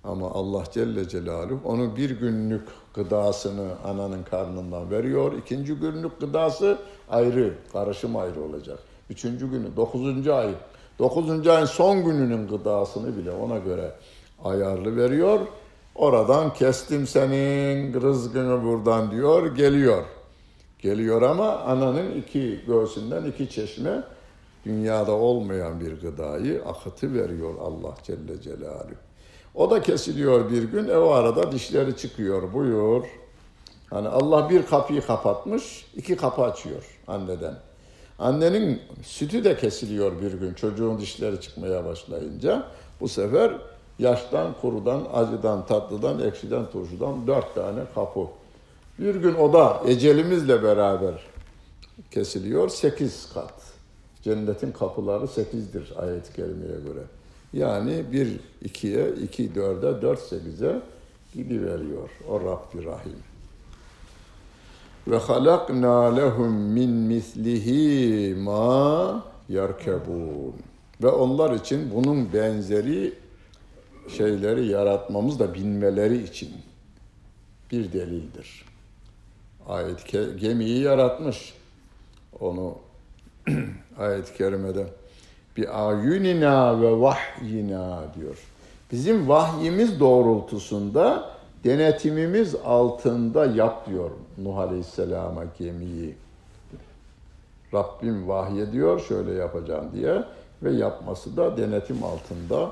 Ama 0.04 0.30
Allah 0.30 0.64
Celle 0.72 1.08
Celaluhu 1.08 1.60
onun 1.64 1.96
bir 1.96 2.10
günlük 2.10 2.68
gıdasını 2.94 3.68
ananın 3.84 4.22
karnından 4.22 4.90
veriyor. 4.90 5.32
İkinci 5.32 5.74
günlük 5.74 6.20
gıdası 6.20 6.78
ayrı, 7.10 7.54
karışım 7.72 8.16
ayrı 8.16 8.42
olacak. 8.42 8.78
Üçüncü 9.10 9.50
günü, 9.50 9.76
dokuzuncu 9.76 10.34
ay, 10.34 10.54
dokuzuncu 10.98 11.52
ayın 11.52 11.66
son 11.66 12.04
gününün 12.04 12.48
gıdasını 12.48 13.16
bile 13.16 13.30
ona 13.30 13.58
göre 13.58 13.92
ayarlı 14.44 14.96
veriyor. 14.96 15.40
Oradan 15.94 16.52
kestim 16.52 17.06
senin 17.06 18.00
rızkını 18.00 18.64
buradan 18.64 19.10
diyor, 19.10 19.56
geliyor. 19.56 20.04
Geliyor 20.78 21.22
ama 21.22 21.56
ananın 21.56 22.14
iki 22.20 22.60
göğsünden 22.66 23.24
iki 23.24 23.50
çeşme 23.50 24.02
dünyada 24.64 25.12
olmayan 25.12 25.80
bir 25.80 26.00
gıdayı 26.00 26.62
akıtı 26.64 27.14
veriyor 27.14 27.54
Allah 27.60 27.94
Celle 28.02 28.40
Celaluhu. 28.42 29.09
O 29.54 29.70
da 29.70 29.82
kesiliyor 29.82 30.50
bir 30.50 30.62
gün. 30.62 30.88
E 30.88 30.96
o 30.96 31.10
arada 31.10 31.52
dişleri 31.52 31.96
çıkıyor. 31.96 32.52
Buyur. 32.52 33.04
Hani 33.90 34.08
Allah 34.08 34.50
bir 34.50 34.66
kapıyı 34.66 35.06
kapatmış, 35.06 35.86
iki 35.96 36.16
kapı 36.16 36.42
açıyor 36.42 36.98
anneden. 37.06 37.54
Annenin 38.18 38.82
sütü 39.02 39.44
de 39.44 39.56
kesiliyor 39.56 40.22
bir 40.22 40.32
gün 40.32 40.54
çocuğun 40.54 40.98
dişleri 40.98 41.40
çıkmaya 41.40 41.84
başlayınca. 41.84 42.66
Bu 43.00 43.08
sefer 43.08 43.52
yaştan, 43.98 44.54
kurudan, 44.60 45.06
acıdan, 45.12 45.66
tatlıdan, 45.66 46.20
ekşiden, 46.20 46.70
turşudan 46.70 47.26
dört 47.26 47.54
tane 47.54 47.80
kapı. 47.94 48.20
Bir 48.98 49.14
gün 49.14 49.34
o 49.34 49.52
da 49.52 49.82
ecelimizle 49.86 50.62
beraber 50.62 51.14
kesiliyor. 52.10 52.68
Sekiz 52.68 53.32
kat. 53.34 53.54
Cennetin 54.22 54.72
kapıları 54.72 55.28
sekizdir 55.28 55.92
ayet-i 55.96 56.32
kerimeye 56.32 56.80
göre. 56.80 57.02
Yani 57.52 58.04
bir 58.12 58.40
ikiye, 58.62 59.12
iki 59.12 59.54
dörde, 59.54 60.02
dört 60.02 60.20
sekize 60.20 60.82
gidiveriyor 61.34 62.10
o 62.28 62.40
Rabbi 62.40 62.84
Rahim. 62.84 63.18
Ve 65.08 65.16
halakna 65.16 66.16
lehum 66.16 66.52
min 66.52 66.90
mislihi 66.90 68.34
ma 68.34 69.24
yerkebun. 69.48 70.54
Ve 71.02 71.08
onlar 71.08 71.54
için 71.54 71.90
bunun 71.94 72.32
benzeri 72.32 73.14
şeyleri 74.08 74.66
yaratmamız 74.66 75.38
da 75.38 75.54
binmeleri 75.54 76.22
için 76.22 76.50
bir 77.72 77.92
delildir. 77.92 78.64
Ayet 79.68 80.12
gemiyi 80.40 80.82
yaratmış. 80.82 81.54
Onu 82.40 82.78
ayet-i 83.98 84.34
kerimede 84.34 84.86
bir 85.56 85.88
ayunina 85.88 86.80
ve 86.80 87.00
vahyina 87.00 88.02
diyor. 88.18 88.38
Bizim 88.92 89.28
vahyimiz 89.28 90.00
doğrultusunda 90.00 91.30
denetimimiz 91.64 92.54
altında 92.54 93.46
yap 93.46 93.88
diyor 93.88 94.10
Nuh 94.38 94.58
Aleyhisselam'a 94.58 95.44
gemiyi. 95.58 96.14
Rabbim 97.74 98.28
vahyediyor 98.28 99.00
şöyle 99.00 99.32
yapacağım 99.32 99.84
diye 99.92 100.24
ve 100.62 100.70
yapması 100.72 101.36
da 101.36 101.56
denetim 101.56 102.04
altında 102.04 102.70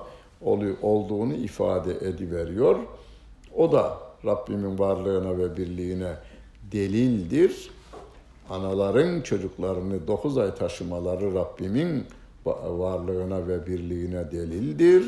olduğunu 0.82 1.34
ifade 1.34 1.92
ediveriyor. 1.92 2.76
O 3.56 3.72
da 3.72 3.98
Rabbimin 4.24 4.78
varlığına 4.78 5.38
ve 5.38 5.56
birliğine 5.56 6.12
delildir. 6.72 7.70
Anaların 8.50 9.20
çocuklarını 9.20 10.06
dokuz 10.06 10.38
ay 10.38 10.54
taşımaları 10.54 11.34
Rabbimin 11.34 12.04
varlığına 12.78 13.48
ve 13.48 13.66
birliğine 13.66 14.30
delildir. 14.30 15.04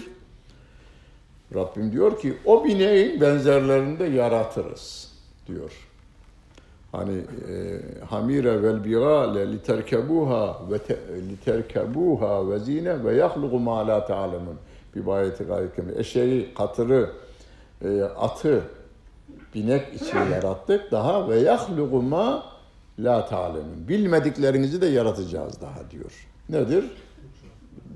Rabbim 1.55 1.93
diyor 1.93 2.19
ki 2.19 2.35
o 2.45 2.65
bineğin 2.65 3.21
benzerlerini 3.21 3.99
de 3.99 4.05
yaratırız 4.05 5.13
diyor. 5.47 5.71
Hani 6.93 7.17
e, 7.49 7.81
hamire 8.05 8.63
vel 8.63 8.85
bigale 8.85 9.53
literkebuha 9.53 10.61
ve 10.71 10.79
literkebuha 11.31 12.51
ve 12.51 12.59
zine 12.59 13.05
ve 13.05 13.15
yahluqu 13.15 13.59
ma 13.59 13.87
la 13.87 14.07
ta'lemun. 14.07 14.57
Bir 14.97 15.07
ayeti 15.07 15.45
gayet 15.45 15.71
Eşeği, 15.97 16.55
katırı, 16.55 17.11
e, 17.85 18.03
atı 18.03 18.63
binek 19.55 19.95
için 19.95 20.17
yarattık 20.17 20.93
daha 20.93 21.29
ve 21.29 21.39
yahluqu 21.39 22.03
ma 22.03 22.43
la 22.99 23.27
ta'lemun. 23.27 23.89
Bilmediklerinizi 23.89 24.81
de 24.81 24.87
yaratacağız 24.87 25.61
daha 25.61 25.91
diyor. 25.91 26.29
Nedir? 26.49 26.85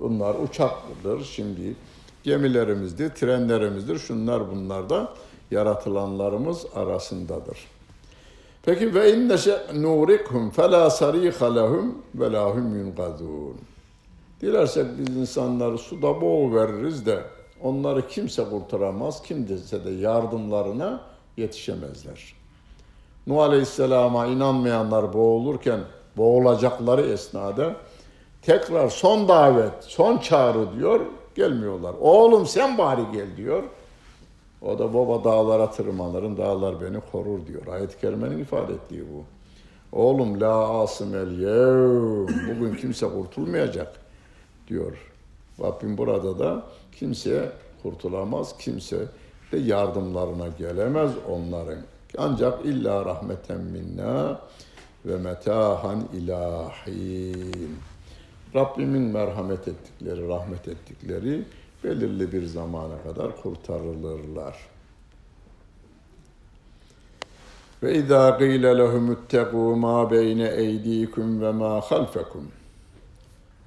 Bunlar 0.01 0.35
uçakdır 0.35 1.25
şimdi 1.25 1.77
gemilerimizdir, 2.23 3.11
trenlerimizdir. 3.11 3.99
Şunlar 3.99 4.51
bunlar 4.51 4.91
da 4.91 5.13
yaratılanlarımız 5.51 6.67
arasındadır. 6.75 7.59
Peki 8.63 8.95
ve 8.95 9.13
inne 9.13 9.37
nurikhum 9.75 10.51
fela 10.51 10.91
sariha 10.91 11.55
lehum 11.55 11.99
ve 12.15 12.33
lahum 12.33 12.79
yunqazun. 12.79 13.57
Dilersek 14.41 14.87
biz 14.99 15.17
insanları 15.17 15.79
suda 15.79 16.21
boğu 16.21 16.55
veririz 16.55 17.07
de 17.07 17.25
onları 17.63 18.09
kimse 18.09 18.45
kurtaramaz, 18.45 19.23
kimse 19.23 19.85
de 19.85 19.91
yardımlarına 19.91 21.01
yetişemezler. 21.37 22.35
Nuh 23.27 23.39
Aleyhisselam'a 23.39 24.27
inanmayanlar 24.27 25.13
boğulurken 25.13 25.81
boğulacakları 26.17 27.03
esnada 27.03 27.77
tekrar 28.47 28.89
son 28.89 29.29
davet, 29.29 29.73
son 29.81 30.19
çağrı 30.19 30.79
diyor. 30.79 31.01
Gelmiyorlar. 31.35 31.95
Oğlum 32.01 32.47
sen 32.47 32.79
bari 32.79 33.03
gel 33.13 33.37
diyor. 33.37 33.63
O 34.63 34.79
da 34.79 34.95
baba 34.95 35.25
dağlara 35.25 35.71
tırmanırım, 35.71 36.37
dağlar 36.37 36.81
beni 36.81 37.01
korur 37.13 37.47
diyor. 37.47 37.67
Ayet-i 37.67 38.01
Kerime'nin 38.01 38.39
ifade 38.39 38.73
ettiği 38.73 39.03
bu. 39.03 39.25
Oğlum 39.99 40.41
la 40.41 40.81
asım 40.81 41.15
el 41.15 41.39
yev. 41.41 42.29
Bugün 42.49 42.75
kimse 42.75 43.09
kurtulmayacak 43.09 43.93
diyor. 44.69 45.13
Rabbim 45.61 45.99
burada 45.99 46.39
da 46.39 46.63
kimse 46.93 47.53
kurtulamaz, 47.83 48.59
kimse 48.59 48.99
de 49.53 49.59
yardımlarına 49.59 50.49
gelemez 50.59 51.11
onların. 51.31 51.79
Ancak 52.19 52.65
illa 52.65 53.05
rahmeten 53.05 53.61
minna 53.61 54.41
ve 55.05 55.17
metahan 55.17 56.03
ilahin. 56.13 57.77
Rabbimin 58.55 59.03
merhamet 59.03 59.69
ettikleri, 59.69 60.29
rahmet 60.29 60.69
ettikleri 60.69 61.45
belirli 61.85 62.33
bir 62.33 62.47
zamana 62.47 63.03
kadar 63.03 63.43
kurtarılırlar. 63.43 64.57
Ve 67.83 67.95
izâ 67.95 68.39
qîle 68.39 68.79
lehum 68.79 69.13
ittegû 69.13 69.77
mâ 69.77 70.11
beyne 70.11 70.49
eydîküm 70.49 71.41
ve 71.41 71.53
mâ 71.53 71.81
halfekum. 71.81 72.49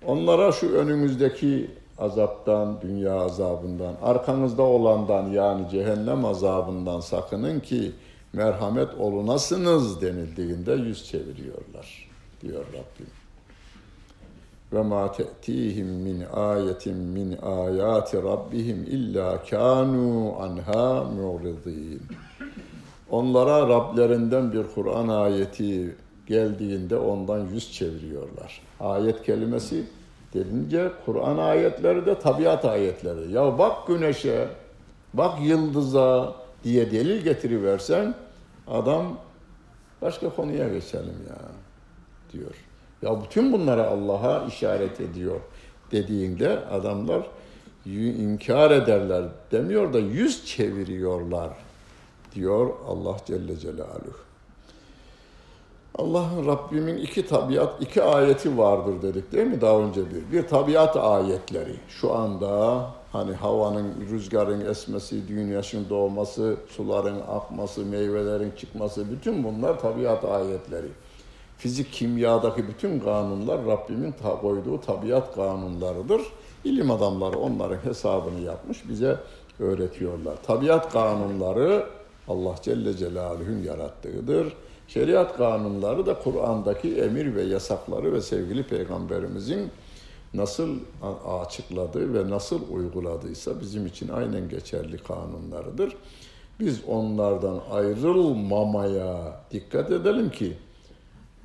Onlara 0.05 0.51
şu 0.51 0.75
önünüzdeki 0.75 1.71
azaptan, 1.97 2.81
dünya 2.81 3.13
azabından, 3.13 3.95
arkanızda 4.01 4.63
olandan 4.63 5.29
yani 5.31 5.69
cehennem 5.69 6.25
azabından 6.25 6.99
sakının 6.99 7.59
ki 7.59 7.91
merhamet 8.33 8.93
olunasınız 8.99 10.01
denildiğinde 10.01 10.73
yüz 10.73 11.05
çeviriyorlar 11.05 12.09
diyor 12.41 12.65
Rabbim 12.73 13.16
ve 14.73 14.81
ma 14.81 15.11
te'tihim 15.11 15.87
min 15.87 16.23
ayetin 16.33 16.97
min 16.97 17.37
ayati 17.41 18.23
rabbihim 18.23 18.83
illa 18.83 19.43
kanu 19.49 20.35
anha 20.39 21.03
mu'ridin. 21.03 22.01
Onlara 23.09 23.69
Rablerinden 23.69 24.53
bir 24.53 24.65
Kur'an 24.75 25.07
ayeti 25.07 25.95
geldiğinde 26.27 26.97
ondan 26.97 27.39
yüz 27.39 27.73
çeviriyorlar. 27.73 28.61
Ayet 28.79 29.23
kelimesi 29.23 29.83
denince 30.33 30.91
Kur'an 31.05 31.37
ayetleri 31.37 32.05
de 32.05 32.19
tabiat 32.19 32.65
ayetleri. 32.65 33.31
Ya 33.31 33.59
bak 33.59 33.87
güneşe, 33.87 34.47
bak 35.13 35.41
yıldıza 35.41 36.33
diye 36.63 36.91
delil 36.91 37.21
getiriversen 37.21 38.15
adam 38.67 39.17
başka 40.01 40.29
konuya 40.29 40.69
geçelim 40.69 41.25
ya 41.29 41.37
diyor. 42.33 42.66
Ya 43.01 43.23
bütün 43.23 43.53
bunlara 43.53 43.87
Allah'a 43.87 44.45
işaret 44.45 45.01
ediyor 45.01 45.39
dediğinde 45.91 46.59
adamlar 46.65 47.27
inkar 47.85 48.71
ederler 48.71 49.25
demiyor 49.51 49.93
da 49.93 49.99
yüz 49.99 50.45
çeviriyorlar 50.45 51.49
diyor 52.35 52.69
Allah 52.87 53.17
Celle 53.25 53.57
Celaluhu. 53.57 54.27
Allah'ın 55.95 56.45
Rabbimin 56.45 56.97
iki 56.97 57.27
tabiat, 57.27 57.81
iki 57.81 58.03
ayeti 58.03 58.57
vardır 58.57 59.01
dedik 59.01 59.31
değil 59.31 59.47
mi 59.47 59.61
daha 59.61 59.79
önce 59.79 60.01
bir? 60.11 60.31
Bir 60.31 60.47
tabiat 60.47 60.97
ayetleri. 60.97 61.75
Şu 61.89 62.13
anda 62.13 62.85
Hani 63.11 63.33
havanın, 63.33 63.93
rüzgarın 64.11 64.65
esmesi, 64.65 65.21
güneşin 65.21 65.89
doğması, 65.89 66.57
suların 66.69 67.19
akması, 67.19 67.85
meyvelerin 67.85 68.51
çıkması, 68.51 69.11
bütün 69.11 69.43
bunlar 69.43 69.79
tabiat 69.79 70.25
ayetleri. 70.25 70.87
Fizik, 71.57 71.93
kimyadaki 71.93 72.67
bütün 72.67 72.99
kanunlar 72.99 73.65
Rabbimin 73.65 74.11
ta 74.11 74.41
koyduğu 74.41 74.81
tabiat 74.81 75.35
kanunlarıdır. 75.35 76.21
İlim 76.63 76.91
adamları 76.91 77.37
onların 77.37 77.85
hesabını 77.85 78.39
yapmış, 78.39 78.89
bize 78.89 79.17
öğretiyorlar. 79.59 80.35
Tabiat 80.47 80.93
kanunları 80.93 81.85
Allah 82.27 82.55
Celle 82.61 82.97
Celaluhu'nun 82.97 83.63
yarattığıdır. 83.63 84.53
Şeriat 84.87 85.37
kanunları 85.37 86.05
da 86.05 86.19
Kur'an'daki 86.19 86.95
emir 86.95 87.35
ve 87.35 87.41
yasakları 87.41 88.13
ve 88.13 88.21
sevgili 88.21 88.63
peygamberimizin 88.63 89.71
nasıl 90.33 90.75
açıkladığı 91.41 92.13
ve 92.13 92.29
nasıl 92.29 92.61
uyguladıysa 92.71 93.61
bizim 93.61 93.85
için 93.85 94.09
aynen 94.09 94.49
geçerli 94.49 94.97
kanunlarıdır. 94.97 95.95
Biz 96.59 96.81
onlardan 96.87 97.59
ayrılmamaya 97.71 99.41
dikkat 99.51 99.91
edelim 99.91 100.29
ki 100.29 100.57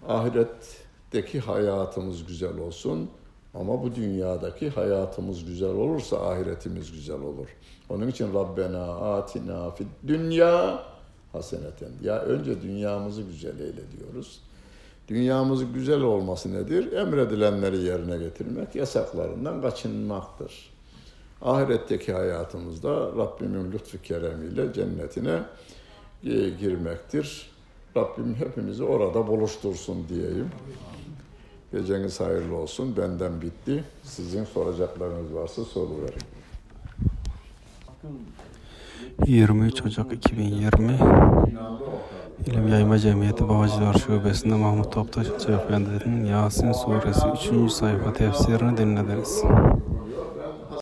ahiretteki 0.09 1.41
hayatımız 1.41 2.27
güzel 2.27 2.59
olsun. 2.59 3.11
Ama 3.55 3.83
bu 3.83 3.95
dünyadaki 3.95 4.71
hayatımız 4.71 5.45
güzel 5.45 5.69
olursa 5.69 6.31
ahiretimiz 6.31 6.93
güzel 6.93 7.21
olur. 7.21 7.49
Onun 7.89 8.09
için 8.09 8.35
Rabbena 8.35 8.85
atina 8.85 9.71
fid 9.71 9.87
dünya 10.07 10.83
haseneten. 11.33 11.91
Ya 12.03 12.21
önce 12.21 12.63
dünyamızı 12.63 13.23
güzel 13.23 13.61
eyle 13.61 13.83
diyoruz. 13.99 14.41
Dünyamızın 15.09 15.73
güzel 15.73 16.01
olması 16.01 16.55
nedir? 16.55 16.93
Emredilenleri 16.93 17.79
yerine 17.79 18.19
getirmek, 18.19 18.75
yasaklarından 18.75 19.63
kaçınmaktır. 19.63 20.73
Ahiretteki 21.43 22.13
hayatımızda 22.13 22.91
Rabbimin 22.91 23.73
lütfu 23.73 24.03
keremiyle 24.03 24.73
cennetine 24.73 25.43
e, 26.25 26.49
girmektir. 26.49 27.52
Rabbim 27.97 28.35
hepimizi 28.35 28.85
orada 28.85 29.27
buluştursun 29.27 30.09
diyeyim. 30.09 30.49
Geceniz 31.73 32.21
hayırlı 32.21 32.57
olsun. 32.57 32.97
Benden 32.97 33.41
bitti. 33.41 33.85
Sizin 34.03 34.45
soracaklarınız 34.45 35.35
varsa 35.35 35.65
soru 35.65 35.91
verin. 36.03 36.23
23 39.27 39.83
Ocak 39.87 40.13
2020 40.13 40.99
İlim 42.47 42.69
Yayma 42.69 42.99
Cemiyeti 42.99 43.49
Bağcılar 43.49 43.95
Şubesi'nde 43.95 44.55
Mahmut 44.55 44.93
Toptaş 44.93 45.27
Hoca 45.29 45.55
Efendi'nin 45.55 46.25
Yasin 46.25 46.73
Suresi 46.73 47.27
3. 47.67 47.73
sayfa 47.73 48.13
tefsirini 48.13 48.77
dinlediniz. 48.77 49.43